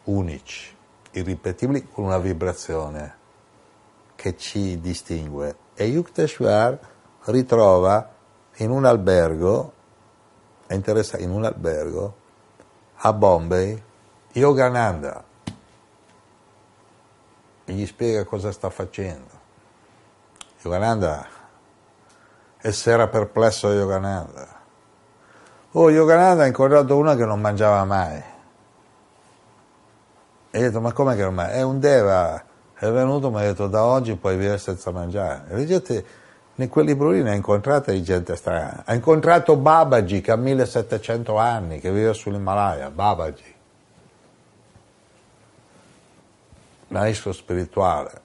[0.05, 0.75] unici,
[1.11, 3.17] irripetibili, con una vibrazione
[4.15, 5.55] che ci distingue.
[5.73, 6.77] E Yukteswar
[7.25, 8.09] ritrova
[8.57, 9.73] in un albergo,
[10.67, 12.15] è interessante, in un albergo
[12.95, 13.81] a Bombay,
[14.33, 15.23] Yogananda
[17.65, 19.38] gli spiega cosa sta facendo.
[20.61, 21.25] Yogananda,
[22.61, 24.47] e si era perplesso Yogananda.
[25.71, 28.23] Oh, Yogananda ha incontrato una che non mangiava mai.
[30.51, 31.53] E gli ha detto, ma com'è che non mangia?
[31.53, 32.43] È un deva,
[32.73, 35.45] è venuto, mi ha detto, da oggi puoi vivere senza mangiare.
[35.49, 36.05] E leggete,
[36.55, 38.83] in quel libro lì ne ha incontrata di gente strana.
[38.85, 43.55] Ha incontrato Babaji, che ha 1700 anni, che vive sull'Himalaya, Babaji.
[46.87, 48.21] Maestro spirituale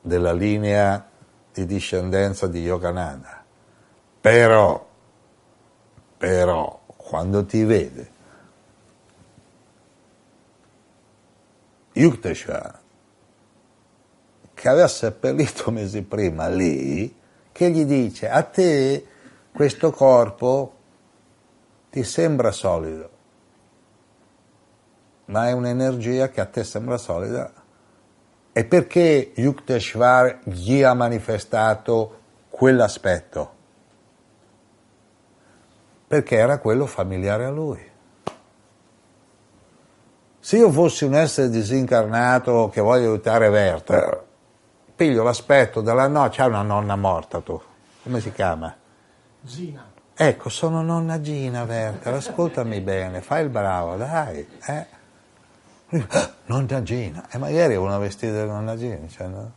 [0.00, 1.08] della linea
[1.54, 3.44] di discendenza di Yogananda.
[4.20, 4.88] Però,
[6.18, 8.10] però, quando ti vede,
[11.92, 12.80] Yukteswar,
[14.52, 17.14] che aveva seppellito mesi prima lì,
[17.52, 19.06] che gli dice, a te
[19.52, 20.74] questo corpo
[21.90, 23.10] ti sembra solido,
[25.26, 27.63] ma è un'energia che a te sembra solida.
[28.56, 33.52] E perché Yukteswar gli ha manifestato quell'aspetto?
[36.06, 37.90] Perché era quello familiare a lui.
[40.38, 44.24] Se io fossi un essere disincarnato che voglio aiutare Werther,
[44.94, 47.60] piglio l'aspetto della nonna, c'è una nonna morta tu,
[48.04, 48.72] come si chiama?
[49.40, 49.84] Gina.
[50.14, 54.46] Ecco, sono nonna Gina Werther, ascoltami bene, fai il bravo, dai.
[54.64, 54.93] Eh?
[55.94, 59.52] Lui, "Ah, Nonna Gina, e magari è una vestita di nonna Gina, cioè, no?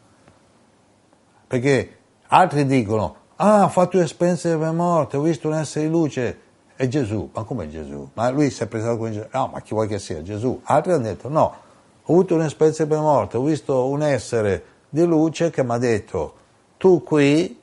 [1.48, 6.40] Perché altri dicono, ah, ho fatto esperienze della morte, ho visto un essere di luce,
[6.76, 7.32] è Gesù.
[7.34, 8.08] Ma come Gesù?
[8.14, 9.26] Ma lui si è presentato come Gesù.
[9.32, 10.22] No, ma chi vuoi che sia?
[10.22, 10.62] Gesù.
[10.66, 11.56] Altri hanno detto, no,
[12.04, 16.36] ho avuto un'esperienza della morte, ho visto un essere di luce che mi ha detto,
[16.78, 17.60] tu qui,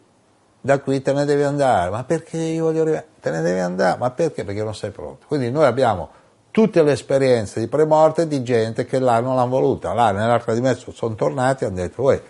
[0.60, 1.90] da qui te ne devi andare.
[1.90, 3.06] Ma perché io voglio arrivare?
[3.20, 3.98] Te ne devi andare.
[3.98, 4.42] Ma perché?
[4.42, 5.26] Perché non sei pronto.
[5.28, 6.22] Quindi noi abbiamo
[6.54, 9.92] tutte le esperienze di premorte di gente che là non l'hanno voluta.
[9.92, 12.22] Là nell'altra dimensione sono tornati e hanno detto, uè,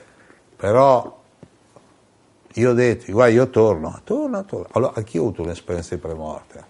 [0.56, 1.20] però
[2.54, 4.66] io ho detto, guarda, io torno, torno, torno.
[4.72, 6.64] Allora, anch'io ho avuto un'esperienza di premorte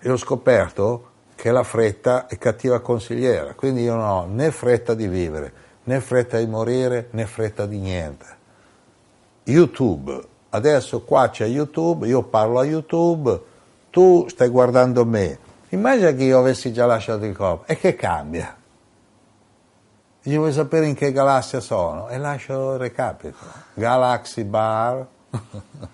[0.00, 4.92] e ho scoperto che la fretta è cattiva consigliera, quindi io non ho né fretta
[4.92, 5.52] di vivere,
[5.84, 8.26] né fretta di morire, né fretta di niente.
[9.44, 13.40] YouTube, adesso qua c'è YouTube, io parlo a YouTube,
[13.88, 15.38] tu stai guardando me,
[15.70, 17.66] Immagina che io avessi già lasciato il corpo.
[17.66, 18.56] E che cambia?
[20.22, 22.08] Dici, vuoi sapere in che galassia sono?
[22.08, 23.38] E lascio il recapito.
[23.74, 25.06] Galaxy Bar.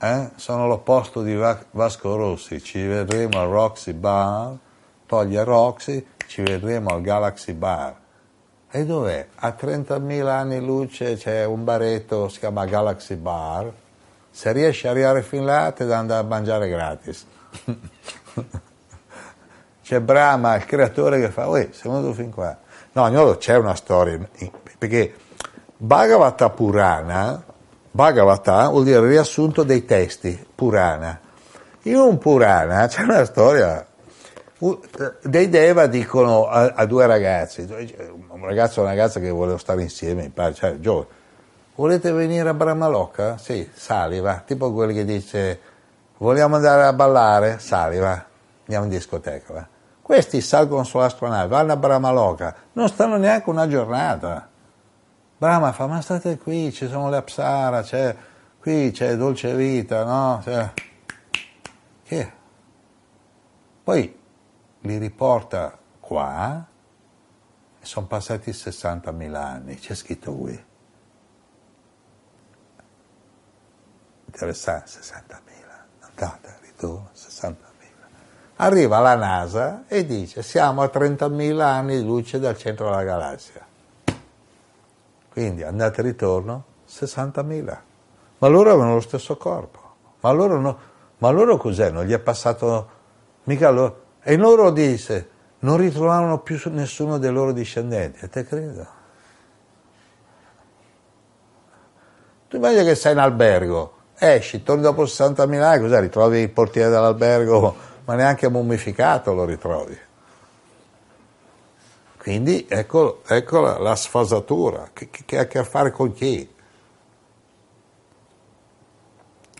[0.00, 0.30] eh?
[0.34, 2.62] Sono l'opposto di Vasco Rossi.
[2.62, 4.56] Ci vedremo al Roxy Bar.
[5.08, 7.96] Toglie Roxy, ci vedremo al Galaxy Bar.
[8.70, 9.26] E dov'è?
[9.36, 13.72] A 30.000 anni luce c'è un baretto, si chiama Galaxy Bar.
[14.30, 17.24] Se riesci a arrivare fin là, ti da andare a mangiare gratis.
[19.82, 22.56] c'è Brahma, il creatore, che fa, uè, sei venuto fin qua.
[22.92, 24.18] No, Agnolo, c'è una storia,
[24.78, 25.14] perché
[25.76, 27.42] Bhagavata Purana,
[27.90, 31.20] Bhagavata vuol dire riassunto dei testi, Purana.
[31.82, 33.86] In un Purana c'è una storia,
[35.22, 39.82] dei Deva dicono a, a due ragazzi, un ragazzo e una ragazza che volevano stare
[39.82, 41.06] insieme, in pace, cioè, giovane,
[41.76, 43.38] volete venire a Brahmaloka?
[43.38, 45.60] Sì, sali, va, tipo quelli che dice
[46.18, 47.58] vogliamo andare a ballare?
[47.58, 48.24] Sali, va,
[48.60, 49.66] andiamo in discoteca, va.
[50.00, 54.48] Questi salgono sull'astronave, vanno a Brahmaloka, non stanno neanche una giornata.
[55.36, 58.16] Brahma fa, ma state qui, ci sono le Apsara, c'è,
[58.58, 60.40] qui c'è dolce vita, no?
[60.42, 60.72] C'è...
[62.02, 62.32] Che?
[63.84, 64.18] Poi
[64.80, 66.66] li riporta qua
[67.80, 70.64] e sono passati 60.000 anni, c'è scritto qui.
[74.24, 75.47] Interessante, 60.000,
[76.78, 77.54] ritorno, 60.000.
[78.56, 83.66] Arriva la NASA e dice siamo a 30.000 anni di luce dal centro della galassia.
[85.30, 87.78] Quindi andata e ritorno 60.000.
[88.38, 89.78] Ma loro avevano lo stesso corpo.
[90.20, 90.78] Ma loro, no,
[91.18, 91.90] ma loro cos'è?
[91.90, 92.88] Non gli è passato
[93.44, 94.06] mica loro.
[94.22, 98.24] E loro disse non ritrovarono più nessuno dei loro discendenti.
[98.24, 98.96] E te credo.
[102.48, 106.00] Tu immagini che sei in albergo, esci, torni dopo 60.000 anni, cos'è?
[106.00, 109.98] Ritrovi il portiere dell'albergo ma neanche mummificato lo ritrovi.
[112.16, 116.54] Quindi ecco, ecco la, la, sfasatura, che, che, ha a che fare con chi?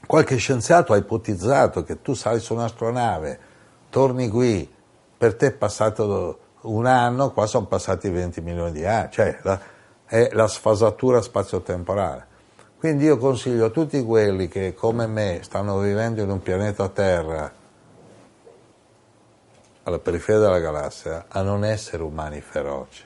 [0.06, 3.38] Qualche scienziato ha ipotizzato che tu sali su un'astronave,
[3.90, 4.70] torni qui,
[5.18, 9.60] per te è passato un anno, qua sono passati 20 milioni di anni, cioè la,
[10.06, 12.27] è la sfasatura spazio-temporale.
[12.78, 17.52] Quindi io consiglio a tutti quelli che come me stanno vivendo in un pianeta Terra
[19.82, 23.04] alla periferia della galassia a non essere umani feroci.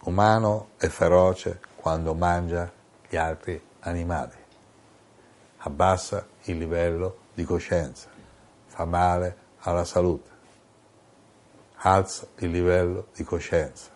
[0.00, 2.68] Umano è feroce quando mangia
[3.08, 4.34] gli altri animali,
[5.58, 8.08] abbassa il livello di coscienza,
[8.66, 10.30] fa male alla salute,
[11.76, 13.90] alza il livello di coscienza.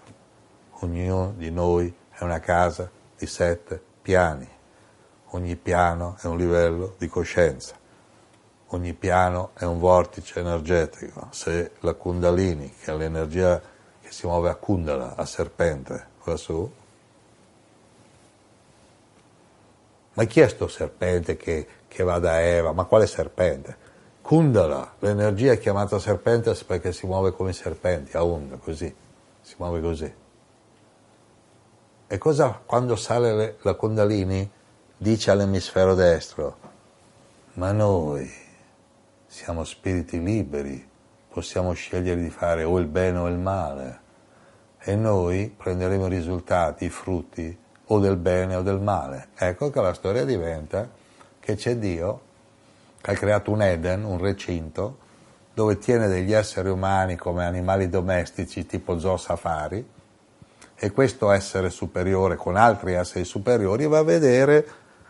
[0.83, 4.49] Ognuno di noi è una casa di sette piani,
[5.33, 7.79] ogni piano è un livello di coscienza
[8.73, 11.29] ogni piano è un vortice energetico.
[11.31, 13.61] Se la Kundalini, che è l'energia
[14.01, 16.71] che si muove a Kundala, a serpente, va su,
[20.13, 22.73] ma chi è sto serpente che, che va da Eva?
[22.73, 23.89] Ma quale serpente?
[24.21, 28.95] Kundala, l'energia è chiamata serpente perché si muove come i serpenti, a onda, così,
[29.41, 30.13] si muove così.
[32.13, 34.51] E cosa quando sale la Kundalini
[34.97, 36.57] dice all'emisfero destro?
[37.53, 38.29] Ma noi
[39.29, 40.85] siamo spiriti liberi,
[41.29, 44.01] possiamo scegliere di fare o il bene o il male
[44.81, 47.57] e noi prenderemo i risultati, i frutti
[47.87, 49.29] o del bene o del male.
[49.37, 50.91] Ecco che la storia diventa
[51.39, 52.21] che c'è Dio
[53.01, 54.99] che ha creato un Eden, un recinto,
[55.55, 59.99] dove tiene degli esseri umani come animali domestici tipo zoo safari
[60.83, 64.67] e questo essere superiore con altri esseri superiori va a vedere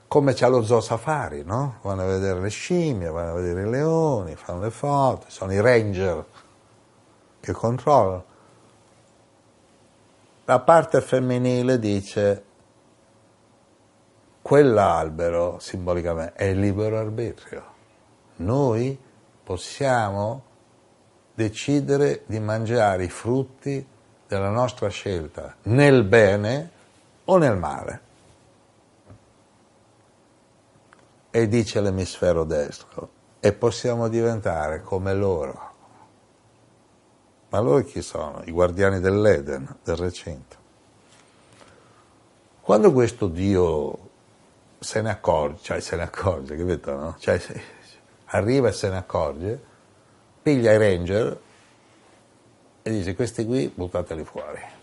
[0.09, 1.79] come c'è lo zoo safari, no?
[1.83, 5.61] Vanno a vedere le scimmie, vanno a vedere i leoni, fanno le foto, sono i
[5.61, 6.25] ranger
[7.39, 8.25] che controllano.
[10.47, 12.45] La parte femminile dice
[14.43, 17.65] quell'albero simbolicamente è il libero arbitrio.
[18.39, 18.99] Noi
[19.45, 20.43] possiamo
[21.33, 23.90] decidere di mangiare i frutti
[24.31, 26.71] della nostra scelta nel bene
[27.25, 28.09] o nel male.
[31.31, 33.09] e dice l'emisfero destro
[33.39, 35.69] e possiamo diventare come loro.
[37.51, 38.43] Ma loro chi sono?
[38.45, 40.57] I guardiani dell'Eden, del recinto.
[42.61, 44.09] Quando questo Dio
[44.79, 46.95] se ne accorge, cioè se ne accorge, capito?
[46.95, 47.17] No?
[47.19, 47.41] Cioè,
[48.27, 49.61] arriva e se ne accorge,
[50.43, 51.41] piglia i ranger
[52.83, 54.79] e dice questi qui buttateli fuori.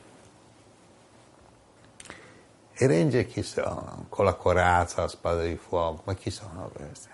[2.79, 4.05] I ranger chi sono?
[4.09, 7.09] Con la corazza, la spada di fuoco, ma chi sono questi?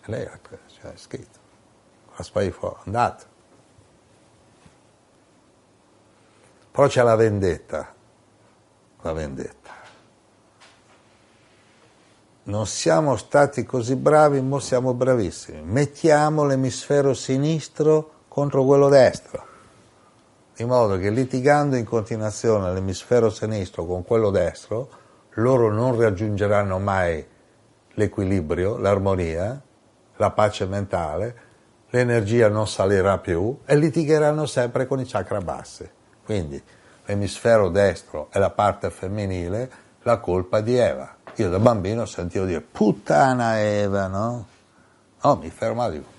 [0.00, 0.38] E lei ha
[0.80, 1.38] cioè, scritto.
[2.16, 3.24] la spada di fuoco, andate.
[6.70, 7.94] Però c'è la vendetta,
[9.02, 9.70] la vendetta.
[12.44, 15.60] Non siamo stati così bravi, ma siamo bravissimi.
[15.60, 19.46] Mettiamo l'emisfero sinistro contro quello destro,
[20.56, 24.88] in modo che litigando in continuazione l'emisfero sinistro con quello destro,
[25.36, 27.26] loro non raggiungeranno mai
[27.94, 29.60] l'equilibrio, l'armonia,
[30.16, 31.36] la pace mentale,
[31.90, 35.88] l'energia non salirà più e litigheranno sempre con i chakra bassi.
[36.24, 36.62] Quindi
[37.06, 39.70] l'emisfero destro è la parte femminile,
[40.02, 41.16] la colpa di Eva.
[41.36, 44.46] Io da bambino sentivo dire puttana Eva, no?
[45.22, 46.10] No, mi fermavo dico,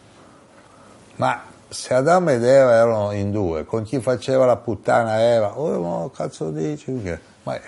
[1.17, 5.79] ma se Adamo ed Eva erano in due, con chi faceva la puttana Eva, oh,
[5.79, 6.91] ma cazzo dici?
[7.43, 7.59] Ma,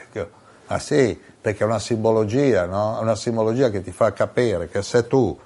[0.68, 2.98] ma sì, perché è una simbologia, no?
[2.98, 5.38] È una simbologia che ti fa capire che se tu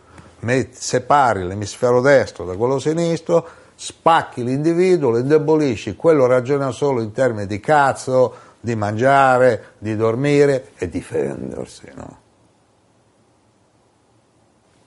[0.71, 7.47] separi l'emisfero destro da quello sinistro, spacchi l'individuo, lo indebolisci, quello ragiona solo in termini
[7.47, 12.17] di cazzo, di mangiare, di dormire e difendersi, no?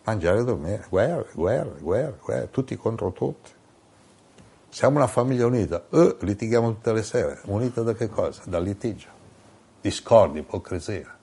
[0.04, 3.50] Mangiare e dormire, guerra, guerra, guerra, guerra, tutti contro tutti.
[4.72, 8.40] Siamo una famiglia unita, eh, litighiamo tutte le sere, unita da che cosa?
[8.46, 9.10] Dal litigio
[9.82, 11.14] discordia, ipocrisia.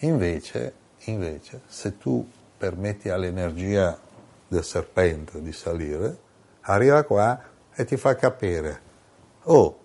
[0.00, 0.74] Invece,
[1.04, 2.28] invece, se tu
[2.58, 3.98] permetti all'energia
[4.46, 6.18] del serpente di salire,
[6.60, 7.40] arriva qua
[7.74, 8.80] e ti fa capire,
[9.44, 9.78] oh,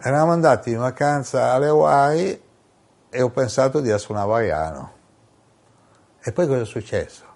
[0.00, 2.42] eravamo andati in vacanza alle Hawaii
[3.10, 4.92] e ho pensato di essere un hawaiano.
[6.18, 7.31] E poi cosa è successo?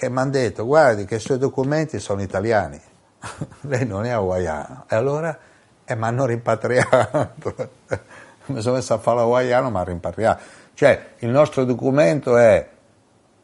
[0.00, 2.80] Eh, che mi hanno detto, guardi che i suoi documenti sono italiani,
[3.62, 4.86] lei non è hawaiano.
[4.88, 5.38] E allora
[5.84, 7.34] e mi hanno rimpatriato.
[8.46, 10.42] mi sono messo a fare l'hawaiano, ma rimpatriato.
[10.74, 12.68] Cioè, il nostro documento è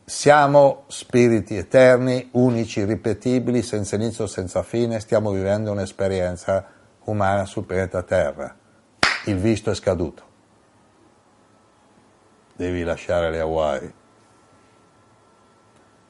[0.04, 6.64] siamo spiriti eterni, unici, ripetibili, senza inizio, senza fine, stiamo vivendo un'esperienza
[7.04, 8.54] umana sul pianeta Terra.
[9.24, 10.22] Il visto è scaduto.
[12.54, 13.92] Devi lasciare le Hawaii.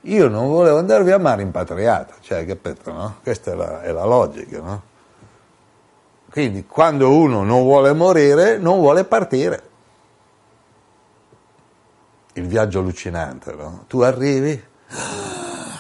[0.07, 3.17] Io non volevo andare via, ma rimpatriato, cioè, capito, no?
[3.23, 4.83] Questa è la, è la logica, no?
[6.31, 9.63] Quindi quando uno non vuole morire, non vuole partire.
[12.35, 13.85] Il viaggio allucinante, no?
[13.89, 14.63] Tu arrivi.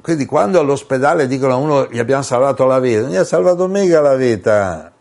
[0.00, 3.66] Quindi quando all'ospedale dicono a uno gli abbiamo salvato la vita, non gli ha salvato
[3.66, 4.92] mica la vita,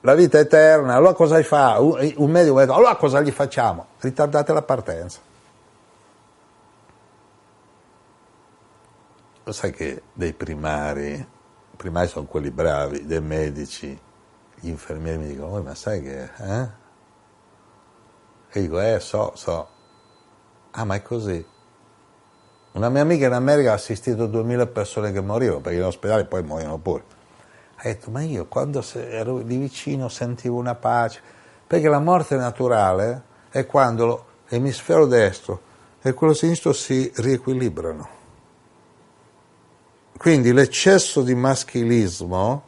[0.00, 1.80] la vita eterna, allora cosa gli fa?
[1.80, 3.88] Un medico ha detto, allora cosa gli facciamo?
[3.98, 5.27] Ritardate la partenza.
[9.52, 11.36] Sai che dei primari
[11.78, 13.98] primari sono quelli bravi, dei medici,
[14.56, 16.24] gli infermieri mi dicono, ma sai che...
[16.24, 16.68] Eh?
[18.50, 19.68] E dico, eh, so, so.
[20.72, 21.46] Ah, ma è così.
[22.72, 26.42] Una mia amica in America ha assistito 2000 persone che morivano, perché in ospedale poi
[26.42, 27.04] muoiono pure.
[27.76, 31.20] Ha detto, ma io quando ero lì vicino sentivo una pace,
[31.66, 35.62] perché la morte naturale è quando l'emisfero destro
[36.02, 38.17] e quello sinistro si riequilibrano.
[40.18, 42.62] Quindi l'eccesso di maschilismo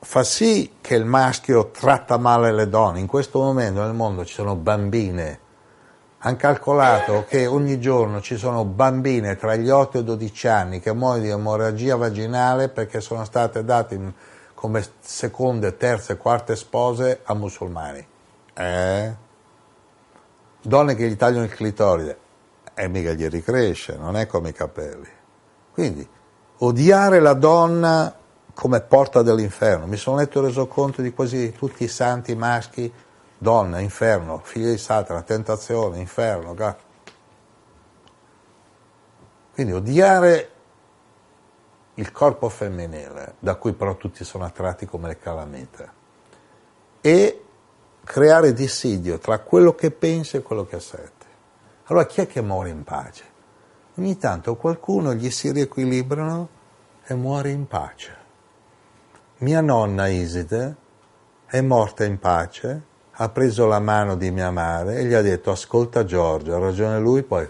[0.00, 3.00] fa sì che il maschio tratta male le donne.
[3.00, 5.40] In questo momento nel mondo ci sono bambine.
[6.20, 10.80] Hanno calcolato che ogni giorno ci sono bambine tra gli 8 e i 12 anni
[10.80, 14.14] che muoiono di emorragia vaginale perché sono state date
[14.54, 18.06] come seconde, terze, quarte spose a musulmani.
[18.54, 19.14] Eh?
[20.62, 22.18] Donne che gli tagliano il clitoride.
[22.72, 25.08] E eh, mica gli ricresce, non è come i capelli.
[25.72, 26.16] Quindi
[26.58, 28.14] odiare la donna
[28.54, 29.86] come porta dell'inferno.
[29.86, 32.92] Mi sono letto e reso conto di quasi tutti i santi maschi,
[33.36, 36.54] donna, inferno, figlia di Satana, tentazione, inferno.
[39.52, 40.50] Quindi odiare
[41.94, 45.90] il corpo femminile, da cui però tutti sono attratti come le calamite,
[47.00, 47.44] e
[48.04, 51.26] creare dissidio tra quello che pensa e quello che sente.
[51.84, 53.27] Allora chi è che muore in pace?
[53.98, 56.48] Ogni tanto qualcuno gli si riequilibrano
[57.04, 58.16] e muore in pace.
[59.38, 60.76] Mia nonna Iside
[61.46, 65.50] è morta in pace, ha preso la mano di mia madre e gli ha detto
[65.50, 67.48] ascolta Giorgio, ha ragione lui, poi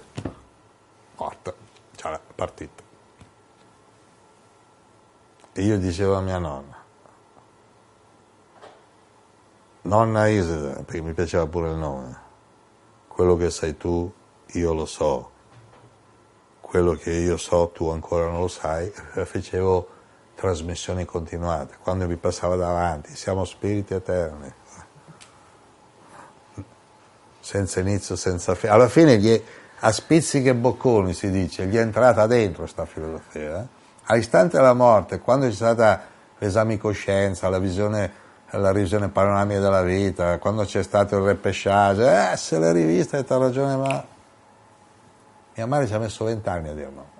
[1.16, 1.52] morta,
[1.94, 2.82] ciao, partita.
[5.52, 6.76] E io dicevo a mia nonna,
[9.82, 12.16] nonna Iside, perché mi piaceva pure il nome,
[13.08, 14.10] quello che sai tu,
[14.52, 15.36] io lo so,
[16.68, 18.92] quello che io so tu ancora non lo sai,
[19.24, 19.88] facevo
[20.34, 24.52] trasmissioni continuate, quando mi passava davanti, siamo spiriti eterni,
[27.40, 28.72] senza inizio, senza fine.
[28.72, 29.42] Alla fine gli,
[29.80, 33.62] a spizzichi e bocconi si dice, gli è entrata dentro questa filosofia.
[33.62, 33.66] Eh?
[34.04, 36.02] All'istante della morte, quando c'è stata
[36.38, 42.32] l'esame di coscienza, la visione la revisione panoramica della vita, quando c'è stato il repesciage,
[42.32, 44.02] eh, se l'è rivista e ti ha ragione, ma
[45.58, 47.16] mia madre ci ha messo vent'anni a dirlo.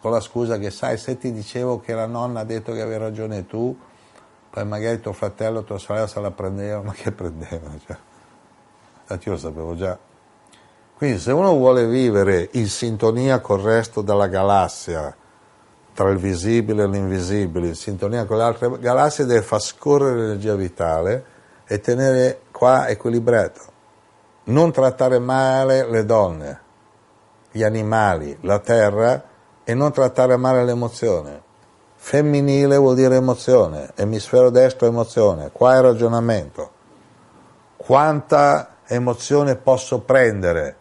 [0.00, 2.98] Con la scusa che sai, se ti dicevo che la nonna ha detto che avevi
[2.98, 3.76] ragione tu,
[4.48, 7.68] poi magari tuo fratello, tua sorella se la prendeva, ma che prendeva?
[7.84, 7.96] Cioè,
[9.00, 9.98] infatti io lo sapevo già.
[10.96, 15.16] Quindi se uno vuole vivere in sintonia col resto della galassia,
[15.94, 20.54] tra il visibile e l'invisibile, in sintonia con le altre galassie, deve far scorrere l'energia
[20.54, 21.24] vitale
[21.66, 23.71] e tenere qua equilibrato.
[24.44, 26.60] Non trattare male le donne,
[27.50, 29.22] gli animali, la terra
[29.62, 31.42] e non trattare male l'emozione.
[31.94, 36.70] Femminile vuol dire emozione, emisfero destro emozione, qua è ragionamento.
[37.76, 40.76] Quanta emozione posso prendere?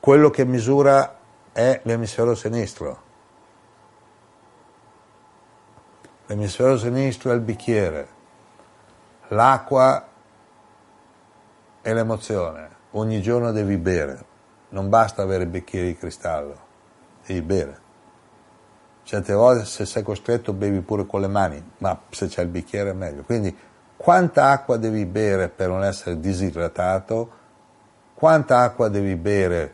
[0.00, 1.16] Quello che misura
[1.52, 3.04] è l'emisfero sinistro
[6.26, 8.08] l'emisfero sinistro è il bicchiere,
[9.28, 10.06] l'acqua
[11.84, 14.24] è l'emozione, ogni giorno devi bere,
[14.70, 16.56] non basta avere bicchieri di cristallo,
[17.26, 17.78] devi bere.
[19.02, 22.88] Certe volte se sei costretto bevi pure con le mani, ma se c'è il bicchiere
[22.88, 23.22] è meglio.
[23.22, 23.54] Quindi
[23.98, 27.30] quanta acqua devi bere per non essere disidratato,
[28.14, 29.70] quanta acqua devi bere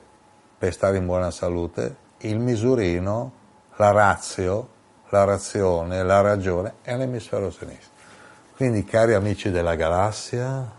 [0.59, 3.33] per stare in buona salute, il misurino,
[3.77, 4.69] la razio,
[5.11, 7.93] la razione, la ragione è l'emisfero sinistro.
[8.57, 10.79] Quindi cari amici della galassia,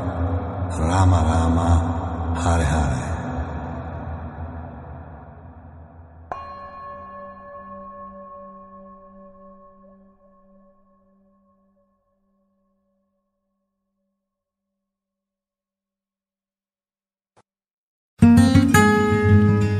[0.77, 3.09] Rama Rama, Hare Hare.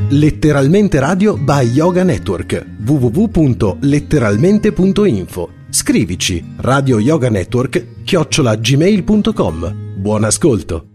[0.10, 10.91] Letteralmente Radio by Yoga Network www.letteralmente.info Scrivici Radio Yoga Network chiocciolagmail.com Buon ascolto!